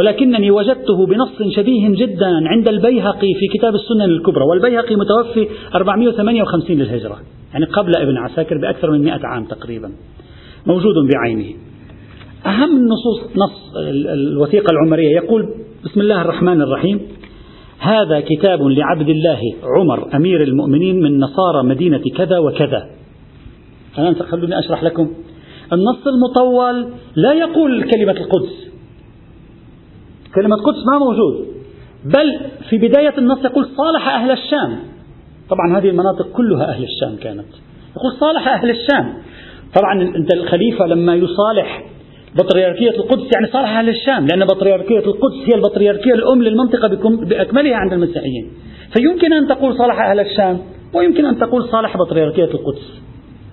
ولكنني 0.00 0.50
وجدته 0.50 1.06
بنص 1.06 1.54
شبيه 1.56 1.88
جدا 1.88 2.30
عند 2.46 2.68
البيهقي 2.68 3.34
في 3.40 3.58
كتاب 3.58 3.74
السنن 3.74 4.02
الكبرى. 4.02 4.44
والبيهقي 4.44 4.96
متوفي 4.96 5.48
458 5.74 6.78
للهجرة. 6.78 7.18
يعني 7.52 7.64
قبل 7.64 7.96
ابن 7.96 8.16
عساكر 8.16 8.58
بأكثر 8.58 8.90
من 8.90 9.04
100 9.04 9.20
عام 9.24 9.44
تقريبا 9.44 9.90
موجود 10.66 10.94
بعينه. 11.14 11.54
أهم 12.46 12.76
النصوص 12.76 13.20
نص 13.36 13.76
الوثيقة 14.12 14.70
العمرية 14.72 15.16
يقول 15.16 15.48
بسم 15.84 16.00
الله 16.00 16.22
الرحمن 16.22 16.60
الرحيم. 16.62 17.00
هذا 17.78 18.20
كتاب 18.20 18.62
لعبد 18.62 19.08
الله 19.08 19.40
عمر 19.62 20.16
أمير 20.16 20.42
المؤمنين 20.42 21.00
من 21.02 21.20
نصارى 21.20 21.62
مدينة 21.62 22.02
كذا 22.16 22.38
وكذا. 22.38 22.90
الآن 23.98 24.14
خلوني 24.14 24.58
أشرح 24.58 24.82
لكم. 24.82 25.10
النص 25.72 26.06
المطول 26.06 26.92
لا 27.16 27.32
يقول 27.32 27.90
كلمة 27.90 28.12
القدس. 28.12 28.68
كلمة 30.34 30.56
القدس 30.56 30.78
ما 30.92 30.98
موجود. 30.98 31.46
بل 32.04 32.40
في 32.70 32.78
بداية 32.78 33.18
النص 33.18 33.44
يقول 33.44 33.64
صالح 33.64 34.08
أهل 34.08 34.30
الشام. 34.30 34.78
طبعا 35.50 35.78
هذه 35.78 35.88
المناطق 35.88 36.32
كلها 36.32 36.68
أهل 36.68 36.84
الشام 36.84 37.16
كانت. 37.16 37.46
يقول 37.96 38.12
صالح 38.20 38.48
أهل 38.48 38.70
الشام. 38.70 39.14
طبعا 39.74 40.02
أنت 40.02 40.34
الخليفة 40.34 40.86
لما 40.86 41.14
يصالح 41.14 41.84
بطريركية 42.36 42.90
القدس 42.90 43.32
يعني 43.34 43.46
صالح 43.52 43.76
أهل 43.78 43.88
الشام 43.88 44.26
لأن 44.26 44.44
بطريركية 44.44 44.98
القدس 44.98 45.36
هي 45.46 45.54
البطريركية 45.54 46.14
الأم 46.14 46.42
للمنطقة 46.42 46.88
بأكملها 47.24 47.76
عند 47.76 47.92
المسيحيين. 47.92 48.50
فيمكن 48.96 49.32
أن 49.32 49.48
تقول 49.48 49.78
صالح 49.78 50.00
أهل 50.00 50.20
الشام 50.20 50.58
ويمكن 50.94 51.24
أن 51.26 51.38
تقول 51.38 51.68
صالح 51.68 51.96
بطريركية 51.96 52.44
القدس 52.44 53.00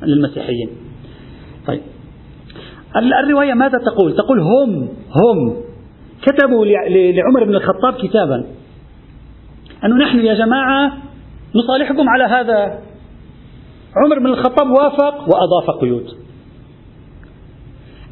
للمسيحيين. 0.03 0.69
طيب. 1.67 1.81
الرواية 3.23 3.53
ماذا 3.53 3.77
تقول؟ 3.77 4.15
تقول 4.15 4.39
هم 4.39 4.89
هم. 5.15 5.55
كتبوا 6.21 6.65
لعمر 6.89 7.43
بن 7.43 7.55
الخطاب 7.55 7.93
كتابا. 7.93 8.45
أنه 9.83 9.95
نحن 9.95 10.19
يا 10.19 10.33
جماعة 10.33 10.97
نصالحكم 11.55 12.09
على 12.09 12.23
هذا. 12.23 12.79
عمر 14.03 14.19
بن 14.19 14.27
الخطاب 14.27 14.69
وافق 14.69 15.15
وأضاف 15.15 15.81
قيود. 15.81 16.05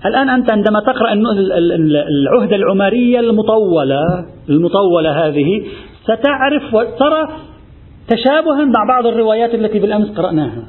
الآن 0.06 0.30
أنت 0.30 0.52
عندما 0.52 0.80
تقرأ 0.80 1.14
العهدة 1.14 2.56
العمرية 2.56 3.20
المطولة 3.20 4.26
المطولة 4.50 5.28
هذه 5.28 5.66
ستعرف 6.04 6.74
وترى 6.74 7.28
تشابها 8.08 8.66
مع 8.66 8.86
بعض 8.88 9.08
الروايات 9.08 9.54
التي 9.54 9.80
بالأمس 9.80 10.08
قرأناها. 10.18 10.64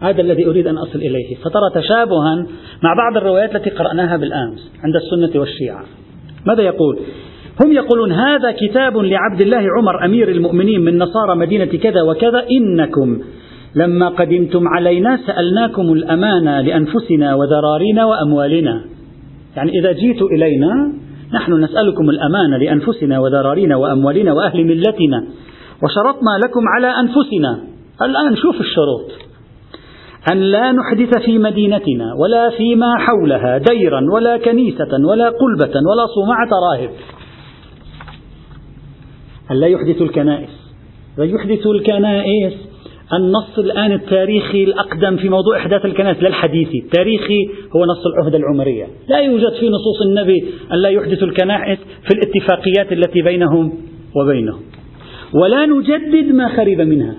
هذا 0.00 0.20
الذي 0.20 0.46
أريد 0.46 0.66
أن 0.66 0.78
أصل 0.78 0.98
إليه. 0.98 1.36
فترى 1.36 1.82
تشابها 1.82 2.46
مع 2.82 2.94
بعض 2.94 3.16
الروايات 3.16 3.56
التي 3.56 3.70
قرأناها 3.70 4.16
بالأمس 4.16 4.72
عند 4.84 4.96
السنة 4.96 5.40
والشيعة. 5.40 5.84
ماذا 6.46 6.62
يقول؟ 6.62 6.98
هم 7.60 7.72
يقولون 7.72 8.12
هذا 8.12 8.50
كتاب 8.52 8.96
لعبد 8.96 9.40
الله 9.40 9.66
عمر 9.78 10.04
أمير 10.04 10.28
المؤمنين 10.28 10.80
من 10.80 10.98
نصارى 10.98 11.36
مدينة 11.36 11.64
كذا 11.64 12.02
وكذا 12.02 12.44
إنكم 12.50 13.18
لما 13.74 14.08
قدمتم 14.08 14.68
علينا 14.68 15.18
سألناكم 15.26 15.92
الأمانة 15.92 16.60
لأنفسنا 16.60 17.34
وذرارينا 17.34 18.04
وأموالنا. 18.04 18.84
يعني 19.56 19.70
إذا 19.78 19.92
جيت 19.92 20.22
إلينا 20.22 20.92
نحن 21.34 21.52
نسألكم 21.52 22.10
الأمانة 22.10 22.56
لأنفسنا 22.56 23.18
وذرارينا 23.18 23.76
وأموالنا 23.76 24.32
وأهل 24.32 24.64
ملتنا 24.64 25.24
وشرطنا 25.82 26.38
لكم 26.44 26.62
على 26.76 26.86
أنفسنا. 26.86 27.60
الآن 28.02 28.36
شوف 28.36 28.60
الشروط. 28.60 29.10
أن 30.32 30.38
لا 30.38 30.72
نحدث 30.72 31.24
في 31.24 31.38
مدينتنا 31.38 32.14
ولا 32.22 32.50
فيما 32.50 32.98
حولها 32.98 33.58
ديرا 33.58 34.00
ولا 34.14 34.36
كنيسة 34.36 34.92
ولا 35.10 35.28
قلبة 35.28 35.74
ولا 35.90 36.06
صومعة 36.14 36.48
راهب. 36.70 36.90
أن 39.52 39.60
لا 39.60 39.66
يحدث 39.66 40.02
الكنائس. 40.02 40.50
ويحدث 41.18 41.66
الكنائس 41.66 42.52
النص 43.12 43.58
الآن 43.58 43.92
التاريخي 43.92 44.64
الأقدم 44.64 45.16
في 45.16 45.28
موضوع 45.28 45.56
إحداث 45.56 45.84
الكنائس 45.84 46.22
لا 46.22 46.28
الحديثي 46.28 46.78
التاريخي 46.78 47.48
هو 47.76 47.84
نص 47.84 48.06
العهدة 48.06 48.38
العمرية. 48.38 48.86
لا 49.08 49.18
يوجد 49.18 49.52
في 49.60 49.68
نصوص 49.68 50.02
النبي 50.06 50.44
أن 50.72 50.78
لا 50.78 50.88
يحدث 50.88 51.22
الكنائس 51.22 51.78
في 51.78 52.14
الاتفاقيات 52.14 52.92
التي 52.92 53.22
بينهم 53.22 53.72
وبينهم. 54.16 54.60
ولا 55.34 55.66
نجدد 55.66 56.32
ما 56.32 56.48
خرب 56.48 56.80
منها. 56.80 57.14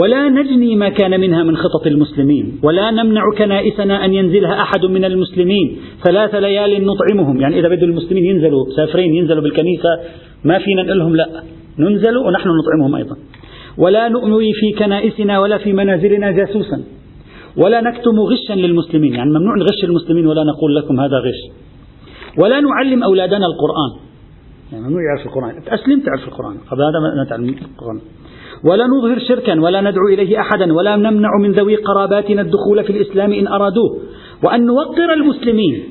ولا 0.00 0.28
نجني 0.28 0.76
ما 0.76 0.88
كان 0.88 1.20
منها 1.20 1.42
من 1.42 1.56
خطط 1.56 1.86
المسلمين 1.86 2.60
ولا 2.62 2.90
نمنع 2.90 3.22
كنائسنا 3.38 4.04
أن 4.04 4.14
ينزلها 4.14 4.62
أحد 4.62 4.84
من 4.84 5.04
المسلمين 5.04 5.78
ثلاث 6.04 6.34
ليال 6.34 6.86
نطعمهم. 6.86 7.40
يعني 7.40 7.60
إذا 7.60 7.68
بدوا 7.68 7.88
المسلمين 7.88 8.24
ينزلوا 8.24 8.64
سافرين 8.76 9.14
ينزلوا 9.14 9.42
بالكنيسة 9.42 9.88
ما 10.44 10.58
فينا 10.58 10.82
نقول 10.82 10.98
لهم 10.98 11.16
لا. 11.16 11.26
ننزل 11.78 12.16
ونحن 12.16 12.48
نطعمهم 12.48 12.94
أيضا. 12.94 13.16
ولا 13.78 14.08
نؤوي 14.08 14.52
في 14.52 14.78
كنائسنا 14.78 15.38
ولا 15.38 15.58
في 15.58 15.72
منازلنا 15.72 16.30
جاسوسا. 16.30 16.82
ولا 17.56 17.80
نكتم 17.80 18.20
غشا 18.20 18.52
للمسلمين. 18.52 19.14
يعني 19.14 19.30
ممنوع 19.30 19.56
نغش 19.56 19.84
المسلمين 19.84 20.26
ولا 20.26 20.44
نقول 20.44 20.76
لكم 20.76 21.00
هذا 21.00 21.16
غش. 21.16 21.40
ولا 22.38 22.60
نعلم 22.60 23.02
أولادنا 23.02 23.46
القرآن. 23.46 23.92
يعني 24.72 24.84
ممنوع 24.84 25.00
يعرف 25.02 25.26
القرآن. 25.26 25.62
أسلم 25.68 26.00
تعرف 26.00 26.28
القرآن. 26.28 26.56
قبل 26.70 26.82
هذا 26.82 26.98
ما 27.00 27.24
نتعلم 27.24 27.48
القرآن. 27.48 28.00
ولا 28.64 28.86
نظهر 28.86 29.18
شركا 29.18 29.60
ولا 29.60 29.80
ندعو 29.80 30.08
إليه 30.08 30.40
أحدا 30.40 30.72
ولا 30.72 30.96
نمنع 30.96 31.28
من 31.42 31.52
ذوي 31.52 31.76
قراباتنا 31.76 32.42
الدخول 32.42 32.84
في 32.84 32.90
الإسلام 32.90 33.32
إن 33.32 33.46
أرادوه. 33.46 33.98
وأن 34.44 34.66
نوقر 34.66 35.12
المسلمين. 35.12 35.84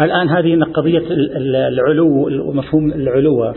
الآن 0.00 0.28
هذه 0.28 0.64
قضية 0.74 1.02
العلو 1.68 2.28
ومفهوم 2.48 2.92
العلو. 2.92 3.52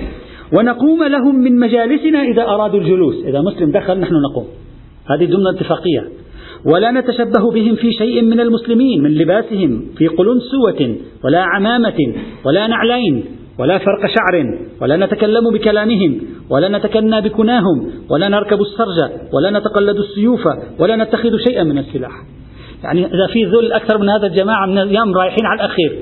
ونقوم 0.57 1.03
لهم 1.03 1.35
من 1.35 1.59
مجالسنا 1.59 2.23
إذا 2.23 2.41
أرادوا 2.41 2.79
الجلوس. 2.79 3.15
إذا 3.25 3.41
مسلم 3.41 3.71
دخل 3.71 3.99
نحن 3.99 4.13
نقوم. 4.13 4.47
هذه 5.05 5.25
ضمن 5.25 5.47
اتفاقية. 5.47 6.03
ولا 6.65 6.91
نتشبه 6.91 7.51
بهم 7.51 7.75
في 7.75 7.91
شيء 7.91 8.21
من 8.21 8.39
المسلمين 8.39 9.03
من 9.03 9.11
لباسهم 9.17 9.85
في 9.97 10.07
قلنسوة 10.07 10.95
ولا 11.25 11.41
عمامة 11.41 12.13
ولا 12.45 12.67
نعلين. 12.67 13.23
ولا 13.59 13.77
فرق 13.77 14.05
شعر 14.05 14.57
ولا 14.81 15.05
نتكلم 15.05 15.53
بكلامهم 15.53 16.21
ولا 16.49 16.77
نتكنى 16.77 17.21
بكناهم 17.21 17.91
ولا 18.09 18.29
نركب 18.29 18.61
السرج 18.61 19.11
ولا 19.33 19.59
نتقلد 19.59 19.95
السيوف 19.95 20.41
ولا 20.79 20.95
نتخذ 20.95 21.37
شيئا 21.47 21.63
من 21.63 21.77
السلاح. 21.77 22.11
يعني 22.83 23.05
إذا 23.05 23.27
في 23.33 23.45
ذل 23.45 23.73
أكثر 23.73 23.97
من 23.97 24.09
هذا 24.09 24.27
الجماعة 24.27 24.65
من 24.65 24.77
الأيام 24.77 25.13
رايحين 25.13 25.45
على 25.45 25.59
الأخير 25.61 25.99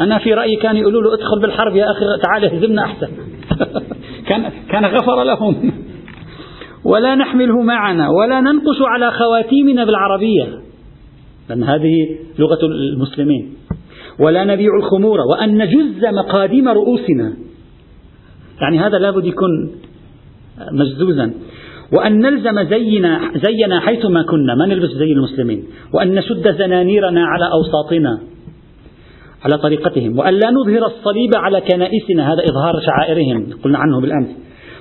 أنا 0.00 0.18
في 0.18 0.34
رأيي 0.34 0.56
كان 0.56 0.76
يقولوا 0.76 1.02
له 1.02 1.14
ادخل 1.14 1.40
بالحرب 1.40 1.76
يا 1.76 1.90
أخي 1.90 2.04
تعال 2.22 2.44
اهزمنا 2.44 2.84
أحسن. 2.84 3.08
كان 4.28 4.50
كان 4.70 4.84
غفر 4.84 5.22
لهم. 5.22 5.72
ولا 6.92 7.14
نحمله 7.14 7.62
معنا 7.62 8.08
ولا 8.08 8.40
ننقش 8.40 8.76
على 8.80 9.10
خواتيمنا 9.10 9.84
بالعربية. 9.84 10.46
لأن 11.48 11.62
هذه 11.62 12.18
لغة 12.38 12.58
المسلمين. 12.62 13.54
ولا 14.20 14.44
نبيع 14.44 14.76
الخمور 14.76 15.18
وأن 15.20 15.58
نجز 15.58 16.04
مقاديم 16.04 16.68
رؤوسنا. 16.68 17.32
يعني 18.60 18.78
هذا 18.78 18.98
لابد 18.98 19.24
يكون 19.24 19.70
مجزوزا. 20.72 21.30
وأن 21.92 22.20
نلزم 22.20 22.68
زينا 22.68 23.20
زينا 23.46 23.80
حيثما 23.80 24.22
كنا. 24.22 24.54
ما 24.54 24.66
نلبس 24.66 24.90
زي 24.90 25.12
المسلمين؟ 25.12 25.64
وأن 25.94 26.14
نشد 26.14 26.58
زنانيرنا 26.58 27.26
على 27.26 27.50
أوساطنا 27.52 28.20
على 29.44 29.58
طريقتهم. 29.58 30.18
وأن 30.18 30.34
لا 30.34 30.50
نظهر 30.50 30.86
الصليب 30.86 31.30
على 31.34 31.60
كنائسنا 31.60 32.32
هذا 32.32 32.42
إظهار 32.50 32.74
شعائرهم 32.86 33.46
قلنا 33.64 33.78
عنه 33.78 34.00
بالأمس. 34.00 34.28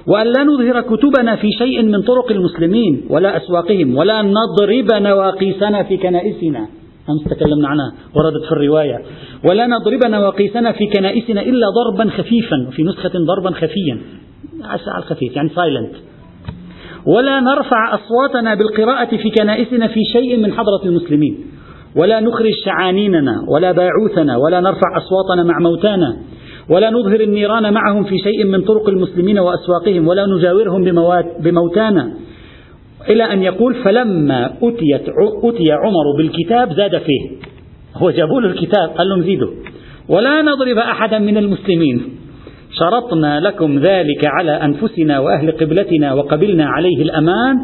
وأن 0.07 0.27
لا 0.27 0.43
نظهر 0.43 0.81
كتبنا 0.81 1.35
في 1.35 1.51
شيء 1.51 1.83
من 1.83 2.01
طرق 2.01 2.31
المسلمين 2.31 3.05
ولا 3.09 3.37
أسواقهم 3.37 3.97
ولا 3.97 4.21
نضرب 4.21 5.01
نواقيسنا 5.03 5.83
في 5.83 5.97
كنائسنا. 5.97 6.67
أمس 7.09 7.23
تكلمنا 7.37 7.67
عنها 7.67 7.93
وردت 8.15 8.45
في 8.45 8.51
الرواية. 8.51 9.01
ولا 9.43 9.67
نضرب 9.67 10.11
نواقيسنا 10.11 10.71
في 10.71 10.87
كنائسنا 10.87 11.41
إلا 11.41 11.67
ضربا 11.69 12.09
خفيفا 12.09 12.67
وفي 12.67 12.83
نسخة 12.83 13.11
ضربا 13.15 13.51
خفيا. 13.51 13.99
على 14.63 14.79
الخفيف 14.97 15.35
يعني 15.35 15.49
سايلنت 15.49 15.93
ولا 17.05 17.39
نرفع 17.39 17.95
أصواتنا 17.95 18.55
بالقراءة 18.55 19.17
في 19.17 19.29
كنائسنا 19.29 19.87
في 19.87 19.99
شيء 20.13 20.37
من 20.37 20.53
حضرة 20.53 20.81
المسلمين. 20.85 21.45
ولا 21.95 22.19
نخرج 22.19 22.51
شعانيننا 22.65 23.45
ولا 23.47 23.71
باعوثنا 23.71 24.37
ولا 24.37 24.59
نرفع 24.59 24.97
أصواتنا 24.97 25.43
مع 25.43 25.59
موتانا. 25.59 26.17
ولا 26.69 26.89
نظهر 26.89 27.19
النيران 27.19 27.73
معهم 27.73 28.03
في 28.03 28.17
شيء 28.17 28.45
من 28.45 28.61
طرق 28.61 28.89
المسلمين 28.89 29.39
وأسواقهم. 29.39 30.07
ولا 30.07 30.25
نجاورهم 30.25 30.83
بموتانا. 31.39 32.13
إلى 33.09 33.23
أن 33.23 33.43
يقول 33.43 33.75
فلما 33.75 34.45
أتيت 34.45 35.09
أتي 35.43 35.71
عمر 35.71 36.17
بالكتاب 36.17 36.73
زاد 36.73 36.97
فيه. 36.97 37.29
هو 37.95 38.11
جابوا 38.11 38.41
له 38.41 38.47
الكتاب 38.47 38.89
قال 38.97 39.09
لهم 39.09 39.21
زيدوا. 39.21 39.51
ولا 40.09 40.41
نضرب 40.41 40.77
أحدا 40.77 41.19
من 41.19 41.37
المسلمين. 41.37 42.03
شرطنا 42.79 43.39
لكم 43.39 43.79
ذلك 43.79 44.25
على 44.25 44.51
أنفسنا 44.51 45.19
وأهل 45.19 45.51
قبلتنا 45.51 46.13
وقبلنا 46.13 46.65
عليه 46.65 47.01
الأمان 47.01 47.55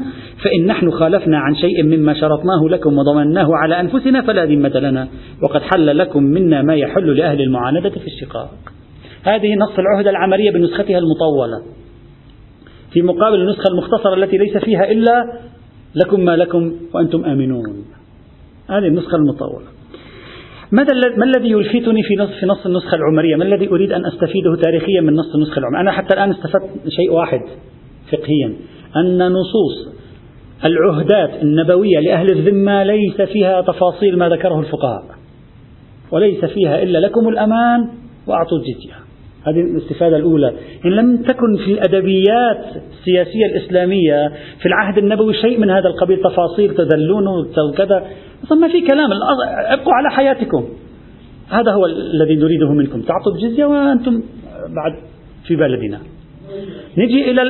فإن 0.43 0.65
نحن 0.65 0.91
خالفنا 0.91 1.37
عن 1.37 1.55
شيء 1.55 1.83
مما 1.83 2.13
شرطناه 2.13 2.69
لكم 2.69 2.97
وضمناه 2.97 3.47
على 3.55 3.79
أنفسنا 3.79 4.21
فلا 4.21 4.45
ذمة 4.45 4.79
لنا. 4.79 5.07
وقد 5.43 5.61
حل 5.61 5.97
لكم 5.97 6.23
منا 6.23 6.61
ما 6.61 6.75
يحل 6.75 7.17
لأهل 7.17 7.41
المعاندة 7.41 7.89
في 7.89 8.07
الشقاق. 8.07 8.51
هذه 9.23 9.55
نص 9.55 9.79
العهدة 9.79 10.09
العملية 10.09 10.51
بنسختها 10.51 10.97
المطولة. 10.97 11.80
في 12.93 13.01
مقابل 13.01 13.41
النسخة 13.41 13.67
المختصرة 13.71 14.13
التي 14.13 14.37
ليس 14.37 14.57
فيها 14.57 14.91
إلا 14.91 15.33
لكم 15.95 16.25
ما 16.25 16.35
لكم 16.35 16.75
وأنتم 16.93 17.25
آمنون 17.25 17.85
هذه 18.69 18.87
النسخة 18.87 19.15
المطولة 19.15 19.65
ماذا 20.71 20.93
ما 21.17 21.25
الذي 21.25 21.51
يلفتني 21.51 22.03
في 22.03 22.15
نص 22.19 22.29
في 22.39 22.45
نص 22.45 22.65
النسخة 22.65 22.95
العمرية؟ 22.95 23.35
ما 23.35 23.43
الذي 23.43 23.69
أريد 23.69 23.91
أن 23.91 24.05
أستفيده 24.05 24.55
تاريخيا 24.61 25.01
من 25.01 25.15
نص 25.15 25.35
النسخة 25.35 25.59
العمرية؟ 25.59 25.81
أنا 25.81 25.91
حتى 25.91 26.15
الآن 26.15 26.29
استفدت 26.31 26.69
شيء 26.89 27.11
واحد 27.11 27.41
فقهيا 28.11 28.55
أن 28.95 29.27
نصوص 29.27 29.95
العهدات 30.65 31.43
النبوية 31.43 31.99
لأهل 31.99 32.27
الذمة 32.31 32.83
ليس 32.83 33.21
فيها 33.21 33.61
تفاصيل 33.61 34.17
ما 34.17 34.29
ذكره 34.29 34.59
الفقهاء 34.59 35.03
وليس 36.11 36.45
فيها 36.45 36.83
إلا 36.83 36.97
لكم 36.97 37.27
الأمان 37.27 37.89
وأعطوا 38.27 38.57
الجزية 38.57 39.10
هذه 39.47 39.61
الاستفادة 39.61 40.17
الأولى. 40.17 40.53
إن 40.85 40.91
لم 40.91 41.17
تكن 41.17 41.57
في 41.65 41.71
الأدبيات 41.71 42.65
السياسية 42.91 43.45
الإسلامية 43.45 44.27
في 44.59 44.65
العهد 44.65 44.97
النبوي 44.97 45.33
شيء 45.33 45.59
من 45.59 45.69
هذا 45.69 45.87
القبيل 45.87 46.19
تفاصيل 46.23 46.75
تذلون 46.75 47.27
وكذا 47.27 48.05
ما 48.51 48.67
في 48.67 48.81
كلام. 48.81 49.09
ابقوا 49.67 49.93
على 49.93 50.11
حياتكم. 50.11 50.65
هذا 51.49 51.71
هو 51.71 51.85
الذي 51.85 52.35
نريده 52.35 52.73
منكم. 52.73 53.01
تعطوا 53.01 53.31
الجزية 53.35 53.65
وأنتم 53.65 54.23
بعد 54.75 54.95
في 55.47 55.55
بلدنا. 55.55 55.99
نجي 56.97 57.31
إلى 57.31 57.41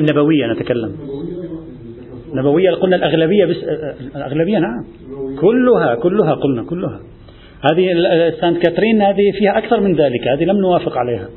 النبوية 0.00 0.52
نتكلم. 0.52 0.96
نبوية 2.34 2.70
قلنا 2.70 2.96
الأغلبية 2.96 3.44
بس 3.44 3.56
الأغلبية 4.16 4.58
نعم. 4.58 4.84
كلها 5.40 5.94
كلها 5.94 6.34
قلنا 6.34 6.64
كلها. 6.64 7.00
هذه 7.72 7.86
سانت 8.40 8.58
كاترين 8.62 9.02
هذه 9.02 9.32
فيها 9.38 9.58
أكثر 9.58 9.80
من 9.80 9.94
ذلك 9.94 10.28
هذه 10.28 10.44
لم 10.44 10.56
نوافق 10.56 10.98
عليها. 10.98 11.28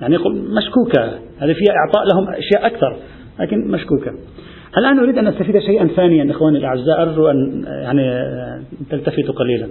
يعني 0.00 0.16
مشكوكة 0.56 1.04
هذه 1.38 1.52
فيها 1.52 1.74
إعطاء 1.86 2.04
لهم 2.12 2.28
أشياء 2.28 2.66
أكثر 2.66 2.96
لكن 3.40 3.70
مشكوكة. 3.70 4.12
الآن 4.78 4.98
أريد 4.98 5.18
أن 5.18 5.26
أستفيد 5.26 5.58
شيئا 5.58 5.86
ثانيا 5.96 6.30
إخواني 6.30 6.58
الأعزاء 6.58 7.02
أرجو 7.02 7.26
أن 7.30 7.64
يعني 7.82 8.02
تلتفتوا 8.90 9.34
قليلا. 9.34 9.66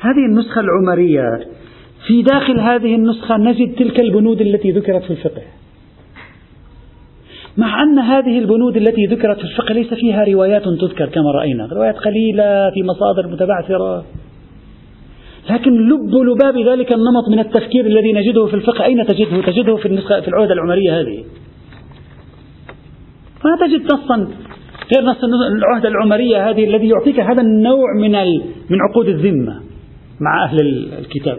هذه 0.00 0.26
النسخة 0.30 0.60
العمرية 0.60 1.22
في 2.06 2.22
داخل 2.22 2.60
هذه 2.60 2.94
النسخة 2.94 3.36
نجد 3.36 3.74
تلك 3.74 4.00
البنود 4.00 4.40
التي 4.40 4.70
ذكرت 4.70 5.02
في 5.02 5.10
الفقه. 5.10 5.42
مع 7.56 7.82
أن 7.82 7.98
هذه 7.98 8.38
البنود 8.38 8.76
التي 8.76 9.06
ذكرت 9.06 9.38
في 9.38 9.44
الفقه 9.44 9.72
ليس 9.72 9.94
فيها 9.94 10.24
روايات 10.24 10.62
تذكر 10.62 11.06
كما 11.06 11.30
رأينا 11.30 11.68
روايات 11.72 11.96
قليلة 11.96 12.70
في 12.70 12.82
مصادر 12.82 13.28
متبعثرة. 13.28 14.04
لكن 15.50 15.70
لب 15.70 16.14
لباب 16.14 16.58
ذلك 16.68 16.92
النمط 16.92 17.28
من 17.28 17.38
التفكير 17.38 17.86
الذي 17.86 18.12
نجده 18.12 18.46
في 18.46 18.54
الفقه. 18.54 18.84
أين 18.84 19.06
تجده؟ 19.06 19.42
تجده 19.42 19.76
في 19.76 19.86
النسخة 19.86 20.20
في 20.20 20.28
العهدة 20.28 20.52
العمرية 20.52 21.00
هذه. 21.00 21.24
ما 23.44 23.66
تجد 23.66 23.84
نصا 23.84 24.16
غير 24.96 25.04
نص 25.04 25.24
العهدة 25.56 25.88
العمرية 25.88 26.50
هذه 26.50 26.64
الذي 26.64 26.88
يعطيك 26.88 27.20
هذا 27.20 27.42
النوع 27.42 27.94
من 28.00 28.12
من 28.70 28.78
عقود 28.90 29.08
الذمة 29.08 29.60
مع 30.20 30.44
أهل 30.44 30.88
الكتاب. 30.98 31.38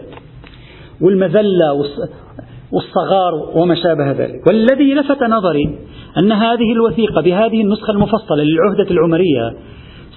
والمذلة 1.00 1.72
والصغار 2.72 3.32
وما 3.54 3.74
شابه 3.74 4.10
ذلك. 4.10 4.46
والذي 4.48 4.94
لفت 4.94 5.22
نظري 5.22 5.78
أن 6.22 6.32
هذه 6.32 6.72
الوثيقة 6.72 7.20
بهذه 7.20 7.60
النسخة 7.60 7.90
المفصلة 7.90 8.42
للعهدة 8.42 8.90
العمرية 8.90 9.54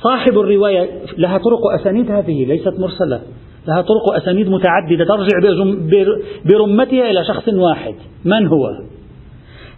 صاحب 0.03 0.39
الرواية 0.39 0.89
لها 1.17 1.38
طرق 1.38 1.82
أسانيد 1.82 2.12
هذه 2.12 2.45
ليست 2.45 2.79
مرسلة. 2.79 3.21
لها 3.67 3.82
طرق 3.82 4.15
أسانيد 4.15 4.49
متعددة 4.49 5.06
ترجع 5.06 5.39
برمتها 6.45 7.12
إلى 7.12 7.26
شخص 7.26 7.47
واحد. 7.47 7.95
من 8.26 8.47
هو؟ 8.47 8.65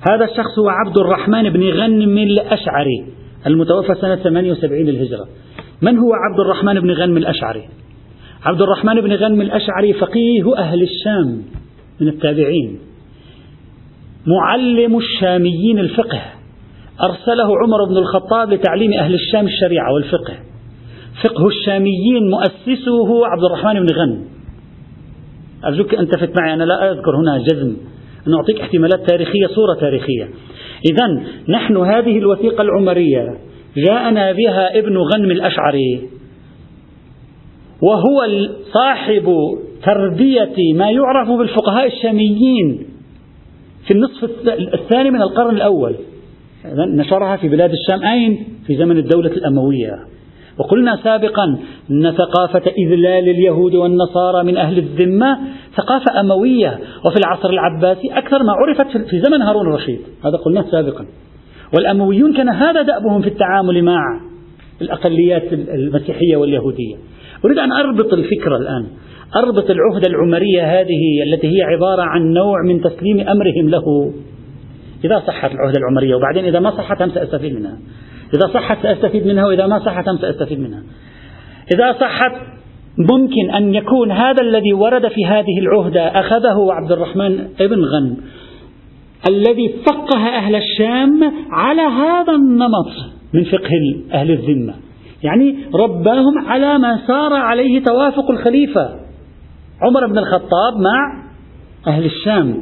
هذا 0.10 0.26
الشخص 0.26 0.60
هو 0.60 0.69
عبد 0.69 0.98
الرحمن 0.98 1.50
بن 1.50 1.69
غنم 1.69 2.17
الأشعري 2.17 3.06
المتوفى 3.48 3.95
سنة 4.02 4.15
78 4.15 4.86
للهجرة. 4.86 5.28
من 5.82 5.98
هو 5.98 6.13
عبد 6.13 6.39
الرحمن 6.39 6.80
بن 6.80 6.91
غنم 6.91 7.17
الأشعري؟ 7.17 7.63
عبد 8.43 8.62
الرحمن 8.62 9.02
بن 9.02 9.13
غنم 9.13 9.41
الأشعري 9.41 9.93
فقيه 9.93 10.58
أهل 10.58 10.82
الشام 10.82 11.41
من 12.02 12.08
التابعين. 12.08 12.80
معلم 14.28 14.98
الشاميين 14.98 15.80
الفقه. 15.80 16.21
أرسله 17.04 17.58
عمر 17.63 17.86
بن 17.89 17.98
الخطاب 17.98 18.54
لتعليم 18.54 18.93
أهل 18.93 19.13
الشام 19.13 19.45
الشريعة 19.45 19.93
والفقه. 19.93 20.34
فقه 21.23 21.47
الشاميين 21.47 22.30
مؤسسه 22.30 23.28
عبد 23.28 23.43
الرحمن 23.43 23.73
بن 23.73 23.93
غنم. 23.95 24.25
أرجوك 25.65 25.95
أن 25.95 26.08
تفت 26.08 26.39
معي 26.39 26.54
أنا 26.54 26.63
لا 26.63 26.91
أذكر 26.91 27.15
هنا 27.15 27.38
جزم. 27.38 27.75
أن 28.28 28.34
أعطيك 28.34 28.62
احتمالات 28.62 29.10
تاريخية 29.10 29.47
صورة 29.47 29.80
تاريخية. 29.80 30.30
إذا 30.91 31.23
نحن 31.49 31.78
هذه 31.78 32.17
الوثيقة 32.17 32.62
العمرية. 32.62 33.38
جاءنا 33.78 34.32
بها 34.32 34.80
ابن 34.80 34.97
غنم 34.97 35.32
الأشعري. 35.32 36.01
وهو 37.82 38.47
صاحب 38.73 39.34
تربية 39.86 40.73
ما 40.73 40.91
يعرف 40.91 41.30
بالفقهاء 41.39 41.88
الشاميين 41.88 42.86
في 43.88 43.93
النصف 43.93 44.23
الثاني 44.73 45.12
من 45.12 45.21
القرن 45.21 45.56
الأول. 45.56 45.95
نشرها 46.95 47.38
في 47.38 47.49
بلاد 47.49 47.71
الشام. 47.71 48.04
أين؟ 48.04 48.45
في 48.67 48.75
زمن 48.75 48.97
الدولة 48.97 49.32
الأموية. 49.32 50.14
وقلنا 50.57 50.99
سابقا 51.03 51.57
أن 51.91 52.11
ثقافة 52.11 52.71
إذلال 52.77 53.29
اليهود 53.29 53.75
والنصارى 53.75 54.43
من 54.43 54.57
أهل 54.57 54.77
الذمة 54.77 55.37
ثقافة 55.77 56.19
أموية 56.19 56.79
وفي 57.05 57.15
العصر 57.17 57.49
العباسي 57.49 58.07
أكثر 58.11 58.43
ما 58.43 58.53
عرفت 58.53 58.97
في 58.97 59.21
زمن 59.25 59.41
هارون 59.41 59.67
الرشيد. 59.67 59.99
هذا 60.25 60.37
قلناه 60.45 60.65
سابقا. 60.71 61.05
والأمويون 61.77 62.33
كان 62.33 62.49
هذا 62.49 62.81
دأبهم 62.81 63.21
في 63.21 63.27
التعامل 63.27 63.83
مع 63.83 63.99
الأقليات 64.81 65.53
المسيحية 65.53 66.35
واليهودية. 66.35 66.95
أريد 67.45 67.59
أن 67.59 67.71
أربط 67.71 68.13
الفكرة 68.13 68.57
الآن 68.57 68.85
أربط 69.35 69.69
العهدة 69.69 70.07
العمرية 70.07 70.81
هذه 70.81 71.23
التي 71.27 71.47
هي 71.47 71.61
عبارة 71.63 72.01
عن 72.01 72.33
نوع 72.33 72.55
من 72.67 72.81
تسليم 72.81 73.19
أمرهم 73.19 73.69
له. 73.69 74.13
إذا 75.05 75.19
صحت 75.27 75.51
العهدة 75.51 75.77
العمرية 75.77 76.15
وبعدين 76.15 76.45
إذا 76.45 76.59
ما 76.59 76.71
صحت 76.71 77.01
هم 77.01 77.09
سأستفيد 77.09 77.53
منها. 77.53 77.77
إذا 78.33 78.53
صحت 78.53 78.83
سأستفيد 78.83 79.27
منها 79.27 79.45
وإذا 79.45 79.67
ما 79.67 79.79
صحت 79.79 80.09
هم 80.09 80.17
سأستفيد 80.17 80.59
منها. 80.59 80.83
إذا 81.73 81.93
صحت 81.93 82.31
ممكن 82.97 83.51
أن 83.55 83.75
يكون 83.75 84.11
هذا 84.11 84.41
الذي 84.41 84.73
ورد 84.73 85.07
في 85.07 85.25
هذه 85.25 85.59
العهدة 85.59 86.01
أخذه 86.01 86.73
عبد 86.73 86.91
الرحمن 86.91 87.47
ابن 87.59 87.83
غنم 87.85 88.17
الذي 89.29 89.75
فقه 89.85 90.27
أهل 90.27 90.55
الشام 90.55 91.33
على 91.51 91.81
هذا 91.81 92.33
النمط 92.33 92.91
من 93.33 93.43
فقه 93.43 94.01
أهل 94.13 94.31
الذمة. 94.31 94.73
يعني 95.23 95.55
رباهم 95.73 96.47
على 96.47 96.77
ما 96.77 96.99
سار 97.07 97.33
عليه 97.33 97.83
توافق 97.83 98.31
الخليفة 98.31 98.89
عمر 99.81 100.07
بن 100.07 100.17
الخطاب 100.17 100.73
مع 100.77 101.23
أهل 101.88 102.05
الشام 102.05 102.61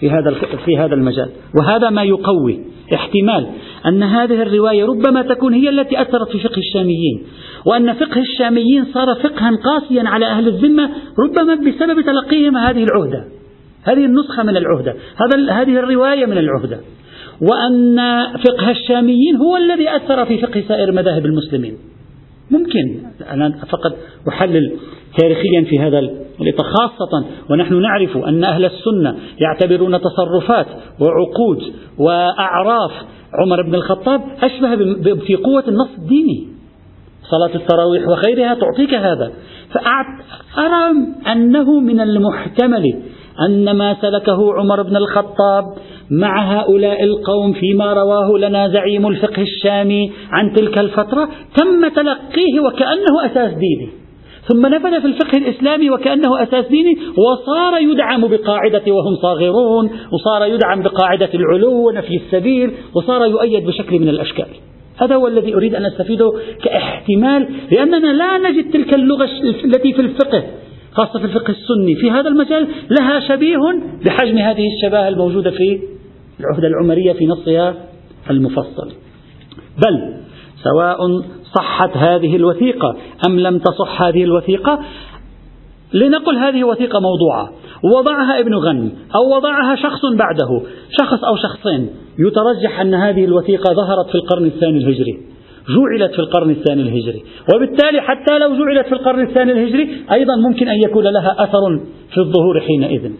في 0.00 0.10
هذا 0.10 0.34
في 0.64 0.78
هذا 0.78 0.94
المجال. 0.94 1.28
وهذا 1.60 1.90
ما 1.90 2.02
يقوي 2.02 2.60
احتمال. 2.94 3.46
أن 3.86 4.02
هذه 4.02 4.42
الرواية 4.42 4.84
ربما 4.84 5.22
تكون 5.22 5.54
هي 5.54 5.68
التي 5.68 6.02
أثرت 6.02 6.28
في 6.30 6.38
فقه 6.38 6.58
الشاميين 6.58 7.22
وأن 7.66 7.92
فقه 7.92 8.20
الشاميين 8.20 8.84
صار 8.84 9.14
فقها 9.14 9.50
قاسيا 9.64 10.02
على 10.06 10.26
أهل 10.26 10.48
الذمة 10.48 10.90
ربما 11.18 11.54
بسبب 11.54 12.00
تلقيهم 12.00 12.56
هذه 12.56 12.84
العهدة. 12.84 13.24
هذه 13.84 14.04
النسخة 14.04 14.42
من 14.42 14.56
العهدة 14.56 14.94
هذا 15.16 15.52
هذه 15.52 15.78
الرواية 15.78 16.26
من 16.26 16.38
العهدة. 16.38 16.80
وأن 17.40 17.96
فقه 18.46 18.70
الشاميين 18.70 19.36
هو 19.36 19.56
الذي 19.56 19.96
أثر 19.96 20.24
في 20.24 20.38
فقه 20.38 20.64
سائر 20.68 20.92
مذاهب 20.92 21.26
المسلمين. 21.26 21.74
ممكن. 22.50 23.00
أنا 23.30 23.50
فقط 23.70 23.96
أحلل 24.28 24.76
تاريخيا 25.18 25.64
في 25.70 25.78
هذا 25.78 25.98
الإطار 26.40 26.66
خاصة 26.66 27.26
ونحن 27.50 27.82
نعرف 27.82 28.16
أن 28.16 28.44
أهل 28.44 28.64
السنة 28.64 29.16
يعتبرون 29.40 30.00
تصرفات 30.00 30.66
وعقود 31.00 31.62
وأعراف 31.98 32.92
عمر 33.34 33.62
بن 33.62 33.74
الخطاب 33.74 34.20
أشبه 34.42 34.76
في 35.14 35.36
قوة 35.36 35.64
النص 35.68 35.88
الديني. 35.98 36.48
صلاة 37.30 37.54
التراويح 37.54 38.08
وغيرها 38.08 38.54
تعطيك 38.54 38.94
هذا. 38.94 39.32
فأرى 39.70 40.96
أنه 41.32 41.80
من 41.80 42.00
المحتمل 42.00 43.02
أن 43.48 43.70
ما 43.70 43.96
سلكه 44.00 44.54
عمر 44.54 44.82
بن 44.82 44.96
الخطاب 44.96 45.64
مع 46.10 46.60
هؤلاء 46.60 47.04
القوم 47.04 47.52
فيما 47.52 47.92
رواه 47.92 48.38
لنا 48.38 48.68
زعيم 48.68 49.06
الفقه 49.06 49.42
الشامي 49.42 50.12
عن 50.30 50.52
تلك 50.52 50.80
الفترة 50.80 51.28
تم 51.56 51.88
تلقيه 51.88 52.60
وكأنه 52.60 53.26
أساس 53.26 53.52
ديني. 53.52 53.88
ثم 54.48 54.66
نفذ 54.66 55.00
في 55.00 55.06
الفقه 55.06 55.38
الإسلامي 55.38 55.90
وكأنه 55.90 56.42
أساس 56.42 56.66
ديني 56.66 56.98
وصار 57.16 57.80
يدعم 57.80 58.28
بقاعدة 58.28 58.82
وهم 58.92 59.16
صاغرون 59.22 59.90
وصار 60.12 60.46
يدعم 60.46 60.82
بقاعدة 60.82 61.28
العلو 61.34 61.88
ونفي 61.88 62.16
السبيل 62.16 62.70
وصار 62.94 63.26
يؤيد 63.26 63.66
بشكل 63.66 63.98
من 63.98 64.08
الأشكال. 64.08 64.46
هذا 64.96 65.14
هو 65.14 65.26
الذي 65.26 65.54
أريد 65.54 65.74
أن 65.74 65.86
أستفيده 65.86 66.32
كإحتمال 66.64 67.48
لأننا 67.72 68.12
لا 68.12 68.38
نجد 68.38 68.70
تلك 68.70 68.94
اللغة 68.94 69.28
التي 69.64 69.92
في 69.92 70.00
الفقه 70.00 70.42
خاصة 70.92 71.18
في 71.18 71.24
الفقه 71.24 71.50
السني. 71.50 71.94
في 71.94 72.10
هذا 72.10 72.28
المجال 72.28 72.68
لها 73.00 73.20
شبيه 73.20 73.58
بحجم 74.06 74.38
هذه 74.38 74.66
الشباهة 74.76 75.08
الموجودة 75.08 75.50
في 75.50 75.78
العهدة 76.40 76.68
العمرية 76.68 77.12
في 77.12 77.26
نصها 77.26 77.74
المفصل. 78.30 78.92
بل 79.86 80.14
سواء 80.64 80.98
صحت 81.56 81.96
هذه 81.96 82.36
الوثيقة 82.36 82.96
أم 83.28 83.40
لم 83.40 83.58
تصح 83.58 84.02
هذه 84.02 84.24
الوثيقة 84.24 84.80
لنقل 85.92 86.36
هذه 86.36 86.64
وثيقة 86.64 87.00
موضوعة 87.00 87.50
وضعها 87.84 88.40
ابن 88.40 88.54
غنم 88.54 88.92
أو 89.14 89.36
وضعها 89.36 89.76
شخص 89.76 90.00
بعده 90.18 90.62
شخص 91.00 91.24
أو 91.24 91.36
شخصين. 91.36 91.90
يترجح 92.18 92.80
أن 92.80 92.94
هذه 92.94 93.24
الوثيقة 93.24 93.74
ظهرت 93.74 94.06
في 94.10 94.14
القرن 94.14 94.46
الثاني 94.46 94.78
الهجري 94.78 95.20
جعلت 95.68 96.12
في 96.12 96.18
القرن 96.18 96.50
الثاني 96.50 96.82
الهجري. 96.82 97.22
وبالتالي 97.54 98.00
حتى 98.00 98.38
لو 98.38 98.56
جعلت 98.56 98.86
في 98.86 98.92
القرن 98.92 99.20
الثاني 99.20 99.52
الهجري 99.52 100.04
أيضا 100.12 100.36
ممكن 100.36 100.68
أن 100.68 100.82
يكون 100.84 101.04
لها 101.04 101.36
أثر 101.38 101.80
في 102.14 102.18
الظهور 102.18 102.60
حينئذ. 102.60 103.12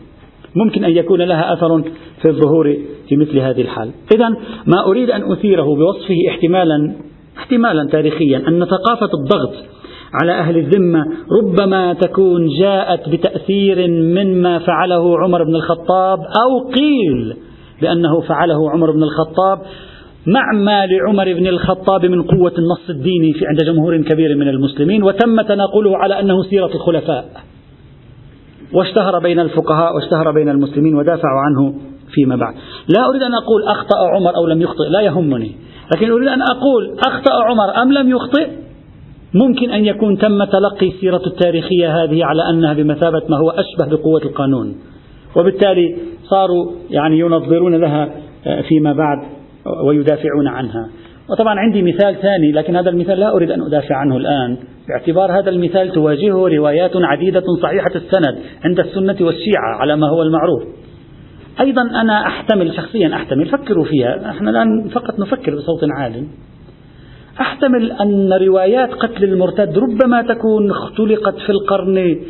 ممكن 0.65 0.85
أن 0.85 0.91
يكون 0.91 1.23
لها 1.23 1.53
أثر 1.53 1.83
في 2.23 2.29
الظهور 2.29 2.77
في 3.09 3.17
مثل 3.17 3.39
هذه 3.39 3.61
الحال. 3.61 3.91
إذا 4.15 4.29
ما 4.67 4.87
أريد 4.87 5.11
أن 5.11 5.33
أثيره 5.33 5.65
بوصفه 5.65 6.17
احتمالا 6.29 6.93
احتمالا 7.39 7.89
تاريخيا 7.93 8.39
أن 8.49 8.65
ثقافة 8.65 9.11
الضغط 9.15 9.55
على 10.23 10.33
أهل 10.33 10.57
الذمة 10.57 11.07
ربما 11.43 11.93
تكون 11.93 12.49
جاءت 12.61 13.09
بتأثير 13.09 13.91
مما 13.91 14.59
فعله 14.59 15.19
عمر 15.19 15.45
بن 15.45 15.55
الخطاب 15.55 16.19
أو 16.19 16.71
قيل 16.71 17.37
بأنه 17.83 18.21
فعله 18.21 18.71
عمر 18.71 18.91
بن 18.91 19.03
الخطاب 19.03 19.59
مع 20.27 20.53
ما 20.53 20.87
لعمر 20.87 21.33
بن 21.33 21.47
الخطاب 21.47 22.07
من 22.07 22.23
قوة 22.23 22.53
النص 22.59 22.91
الديني 22.91 23.33
في 23.33 23.47
عند 23.47 23.65
جمهور 23.65 24.03
كبير 24.03 24.37
من 24.37 24.49
المسلمين. 24.49 25.03
وتم 25.03 25.41
تناقله 25.41 25.97
على 25.97 26.21
أنه 26.21 26.43
سيرة 26.43 26.71
الخلفاء. 26.75 27.25
واشتهر 28.73 29.19
بين 29.19 29.41
الفقهاء 29.41 29.95
واشتهر 29.95 30.33
بين 30.33 30.49
المسلمين 30.49 30.95
ودافعوا 30.95 31.41
عنه 31.41 31.75
فيما 32.15 32.37
بعد. 32.37 32.55
لا 32.89 33.09
أريد 33.09 33.23
أن 33.23 33.35
أقول 33.35 33.63
أخطأ 33.63 34.09
عمر 34.15 34.37
أو 34.37 34.47
لم 34.47 34.63
يخطئ 34.63 34.89
لا 34.91 35.01
يهمني. 35.01 35.53
لكن 35.95 36.11
أريد 36.11 36.29
أن 36.29 36.43
أقول 36.43 36.99
أخطأ 37.07 37.35
عمر 37.45 37.83
أم 37.83 37.93
لم 37.93 38.11
يخطئ 38.11 38.49
ممكن 39.35 39.71
أن 39.71 39.85
يكون 39.85 40.19
تم 40.19 40.45
تلقي 40.45 40.89
السيرة 40.89 41.23
التاريخية 41.27 42.05
هذه 42.05 42.25
على 42.25 42.51
أنها 42.51 42.73
بمثابة 42.73 43.23
ما 43.29 43.37
هو 43.37 43.51
أشبه 43.51 43.97
بقوة 43.97 44.23
القانون. 44.23 44.77
وبالتالي 45.37 45.97
صاروا 46.25 46.71
يعني 46.91 47.19
ينظرون 47.19 47.75
لها 47.75 48.09
فيما 48.69 48.93
بعد 48.93 49.19
ويدافعون 49.85 50.49
عنها. 50.49 50.89
وطبعا 51.31 51.59
عندي 51.59 51.83
مثال 51.83 52.17
ثاني 52.23 52.53
لكن 52.53 52.77
هذا 52.77 52.91
المثال 52.91 53.21
لا 53.21 53.35
أريد 53.35 53.51
أن 53.51 53.63
أدافع 53.63 53.97
عنه 53.97 54.17
الآن. 54.17 54.59
باعتبار 54.89 55.41
هذا 55.41 55.51
المثال 55.51 55.93
تواجهه 55.93 56.49
روايات 56.49 56.91
عديدة 56.95 57.45
صحيحة 57.63 57.91
السند 57.95 58.39
عند 58.65 58.81
السنة 58.81 59.17
والشيعة 59.21 59.75
على 59.81 59.97
ما 59.97 60.09
هو 60.09 60.23
المعروف. 60.23 60.63
أيضا 61.61 61.83
أنا 61.83 62.27
أحتمل 62.27 62.77
شخصيا 62.77 63.15
أحتمل 63.15 63.47
فكروا 63.47 63.85
فيها. 63.85 64.29
نحن 64.29 64.49
الآن 64.49 64.89
فقط 64.89 65.19
نفكر 65.19 65.55
بصوت 65.55 65.81
عال 65.99 66.25
أحتمل 67.41 67.93
أن 67.93 68.33
روايات 68.33 68.91
قتل 68.91 69.25
المرتد 69.25 69.79
ربما 69.79 70.23
تكون 70.23 70.71
اختلقت 70.71 71.39
في 71.39 71.51
القرن 71.51 72.21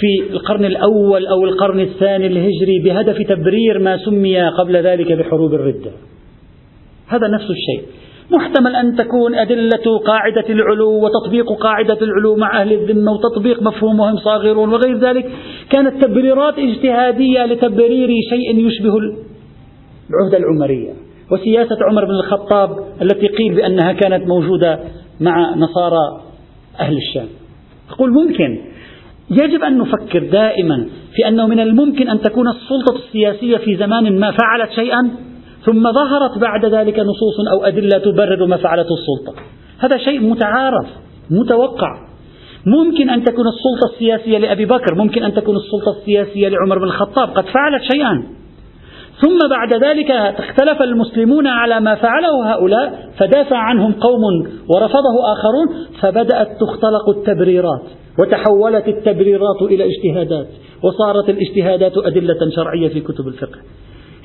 في 0.00 0.32
القرن 0.32 0.64
الأول 0.64 1.26
أو 1.26 1.44
القرن 1.44 1.80
الثاني 1.80 2.26
الهجري 2.26 2.78
بهدف 2.84 3.16
تبرير 3.28 3.78
ما 3.78 3.96
سمي 3.96 4.48
قبل 4.48 4.76
ذلك 4.76 5.12
بحروب 5.12 5.54
الردة. 5.54 5.90
هذا 7.08 7.28
نفس 7.28 7.50
الشيء. 7.50 7.88
محتمل 8.30 8.76
أن 8.76 8.96
تكون 8.96 9.34
أدلة 9.34 9.98
قاعدة 10.06 10.44
العلو 10.48 11.04
وتطبيق 11.04 11.52
قاعدة 11.52 11.98
العلو 12.02 12.36
مع 12.36 12.60
أهل 12.60 12.72
الذمة 12.72 13.12
وتطبيق 13.12 13.62
مفهومهم 13.62 14.16
صاغرون 14.16 14.68
وغير 14.68 14.98
ذلك. 14.98 15.30
كانت 15.70 16.04
تبريرات 16.04 16.58
اجتهادية 16.58 17.46
لتبرير 17.46 18.08
شيء 18.30 18.66
يشبه 18.66 18.98
العهدة 20.10 20.38
العمرية 20.38 20.92
وسياسة 21.32 21.76
عمر 21.90 22.04
بن 22.04 22.10
الخطاب 22.10 22.70
التي 23.02 23.26
قيل 23.26 23.54
بأنها 23.54 23.92
كانت 23.92 24.28
موجودة 24.28 24.80
مع 25.20 25.54
نصارى 25.54 26.20
أهل 26.80 26.96
الشام. 26.96 27.26
أقول 27.90 28.12
ممكن. 28.12 28.60
يجب 29.30 29.62
أن 29.62 29.78
نفكر 29.78 30.18
دائما 30.18 30.88
في 31.14 31.28
أنه 31.28 31.46
من 31.46 31.60
الممكن 31.60 32.08
أن 32.08 32.20
تكون 32.20 32.48
السلطة 32.48 32.96
السياسية 32.96 33.56
في 33.56 33.76
زمان 33.76 34.20
ما 34.20 34.30
فعلت 34.30 34.70
شيئا 34.74 35.10
ثم 35.64 35.92
ظهرت 35.92 36.38
بعد 36.38 36.64
ذلك 36.64 36.98
نصوص 36.98 37.48
أو 37.52 37.64
أدلة 37.64 37.98
تبرر 37.98 38.46
ما 38.46 38.56
فعلته 38.56 38.94
السلطة. 38.94 39.42
هذا 39.78 39.96
شيء 39.96 40.20
متعارف 40.20 40.86
متوقع. 41.30 41.90
ممكن 42.66 43.10
أن 43.10 43.24
تكون 43.24 43.44
السلطة 43.48 43.94
السياسية 43.94 44.38
لأبي 44.38 44.64
بكر 44.64 44.94
ممكن 44.94 45.22
أن 45.22 45.34
تكون 45.34 45.56
السلطة 45.56 45.98
السياسية 45.98 46.48
لعمر 46.48 46.78
بن 46.78 46.84
الخطاب 46.84 47.28
قد 47.28 47.44
فعلت 47.44 47.82
شيئا. 47.92 48.22
ثم 49.20 49.38
بعد 49.50 49.84
ذلك 49.84 50.10
اختلف 50.10 50.82
المسلمون 50.82 51.46
على 51.46 51.80
ما 51.80 51.94
فعله 51.94 52.52
هؤلاء 52.52 53.10
فدافع 53.18 53.56
عنهم 53.56 53.92
قوم 53.92 54.22
ورفضه 54.74 55.32
آخرون 55.32 55.86
فبدأت 56.00 56.48
تختلق 56.60 57.08
التبريرات 57.08 57.82
وتحولت 58.18 58.88
التبريرات 58.88 59.62
إلى 59.62 59.84
اجتهادات 59.84 60.46
وصارت 60.82 61.28
الاجتهادات 61.28 61.98
أدلة 61.98 62.50
شرعية 62.56 62.88
في 62.88 63.00
كتب 63.00 63.28
الفقه. 63.28 63.58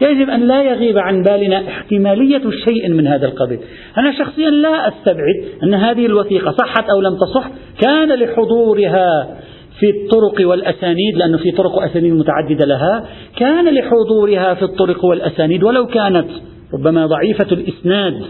يجب 0.02 0.30
أن 0.30 0.48
لا 0.48 0.64
يغيب 0.64 0.98
عن 0.98 1.24
بالنا 1.24 1.68
احتمالية 1.68 2.42
شيء 2.66 2.90
من 2.90 3.08
هذا 3.08 3.26
القبيل. 3.26 3.60
أنا 3.98 4.12
شخصيا 4.20 4.50
لا 4.50 4.88
أستبعد 4.88 5.44
أن 5.64 5.74
هذه 5.74 6.06
الوثيقة 6.06 6.52
صحت 6.52 6.90
أو 6.90 7.02
لم 7.02 7.18
تصح 7.18 7.50
كان 7.82 8.14
لحضورها 8.14 9.38
في 9.80 9.90
الطرق 9.90 10.50
والأسانيد 10.50 11.18
لأنه 11.18 11.38
في 11.38 11.52
طرق 11.52 11.76
وأسانيد 11.76 12.14
متعددة 12.14 12.66
لها 12.66 13.06
كان 13.36 13.74
لحضورها 13.76 14.54
في 14.54 14.64
الطرق 14.64 15.06
والأسانيد 15.06 15.64
ولو 15.64 15.88
كانت 15.88 16.28
ربما 16.74 17.06
ضعيفة 17.06 17.48
الإسناد 17.52 18.22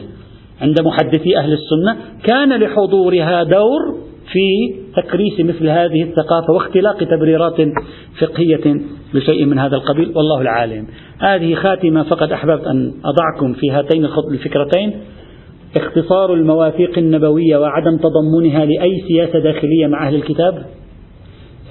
عند 0.61 0.81
محدثي 0.81 1.37
أهل 1.37 1.53
السنة 1.53 1.97
كان 2.23 2.53
لحضورها 2.53 3.43
دور 3.43 3.98
في 4.31 4.75
تكريس 4.95 5.39
مثل 5.39 5.67
هذه 5.67 6.03
الثقافة 6.03 6.53
واختلاق 6.53 7.03
تبريرات 7.03 7.57
فقهية 8.21 8.81
لشيء 9.13 9.45
من 9.45 9.59
هذا 9.59 9.75
القبيل 9.75 10.11
والله 10.15 10.41
العالم. 10.41 10.87
هذه 11.19 11.55
خاتمة 11.55 12.03
فقد 12.03 12.31
أحببت 12.31 12.67
أن 12.67 12.93
أضعكم 13.05 13.53
في 13.53 13.71
هاتين 13.71 14.05
الفكرتين. 14.05 14.93
اختصار 15.75 16.33
المواثيق 16.33 16.97
النبوية 16.97 17.57
وعدم 17.57 17.97
تضمنها 17.97 18.65
لأي 18.65 19.03
سياسة 19.07 19.39
داخلية 19.39 19.87
مع 19.87 20.07
أهل 20.07 20.15
الكتاب. 20.15 20.65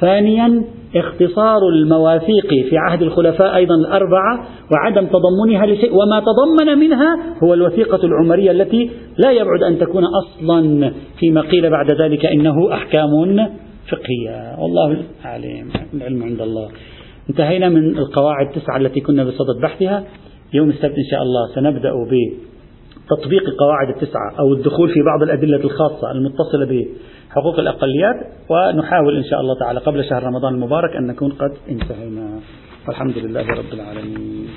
ثانيا 0.01 0.65
اختصار 0.97 1.59
المواثيق 1.69 2.49
في 2.49 2.79
عهد 2.79 3.03
الخلفاء 3.03 3.57
أيضا 3.57 3.75
الأربعة 3.75 4.45
وعدم 4.73 5.07
تضمنها 5.07 5.67
لشيء 5.67 5.95
وما 5.95 6.21
تضمن 6.21 6.79
منها 6.79 7.19
هو 7.45 7.55
الوثيقة 7.55 8.01
العمرية 8.05 8.51
التي 8.51 8.91
لا 9.19 9.33
يبعد 9.33 9.63
أن 9.63 9.79
تكون 9.79 10.05
أصلا 10.05 10.93
فيما 11.19 11.41
قيل 11.41 11.71
بعد 11.71 11.91
ذلك 11.91 12.27
إنه 12.27 12.73
أحكام 12.73 13.49
فقهية. 13.91 14.57
والله 14.59 15.03
العليم 15.25 15.69
العلم 15.95 16.23
عند 16.23 16.41
الله. 16.41 16.69
انتهينا 17.31 17.69
من 17.69 17.99
القواعد 17.99 18.47
التسعة 18.47 18.77
التي 18.77 19.01
كنا 19.01 19.25
بصدد 19.25 19.61
بحثها. 19.63 20.05
يوم 20.53 20.69
السبت 20.69 20.99
إن 20.99 21.05
شاء 21.11 21.23
الله 21.23 21.47
سنبدأ 21.55 21.93
بتطبيق 23.11 23.49
القواعد 23.49 23.89
التسعة 23.89 24.39
أو 24.39 24.53
الدخول 24.53 24.89
في 24.89 25.03
بعض 25.03 25.23
الأدلة 25.23 25.57
الخاصة 25.57 26.11
المتصلة 26.11 26.87
بحقوق 27.29 27.59
الأقليات 27.59 28.17
ونحاول 28.49 29.17
إن 29.17 29.25
شاء 29.25 29.41
الله 29.41 29.59
تعالى 29.59 29.81
قبل 29.81 30.05
شهر 30.05 30.23
رمضان 30.23 30.55
المبارك 30.55 30.97
أن 30.97 31.07
نكون 31.07 31.33
قد 31.33 31.53
انتهينا. 31.69 32.41
والحمد 32.89 33.19
لله 33.19 33.47
رب 33.47 33.73
العالمين. 33.73 34.49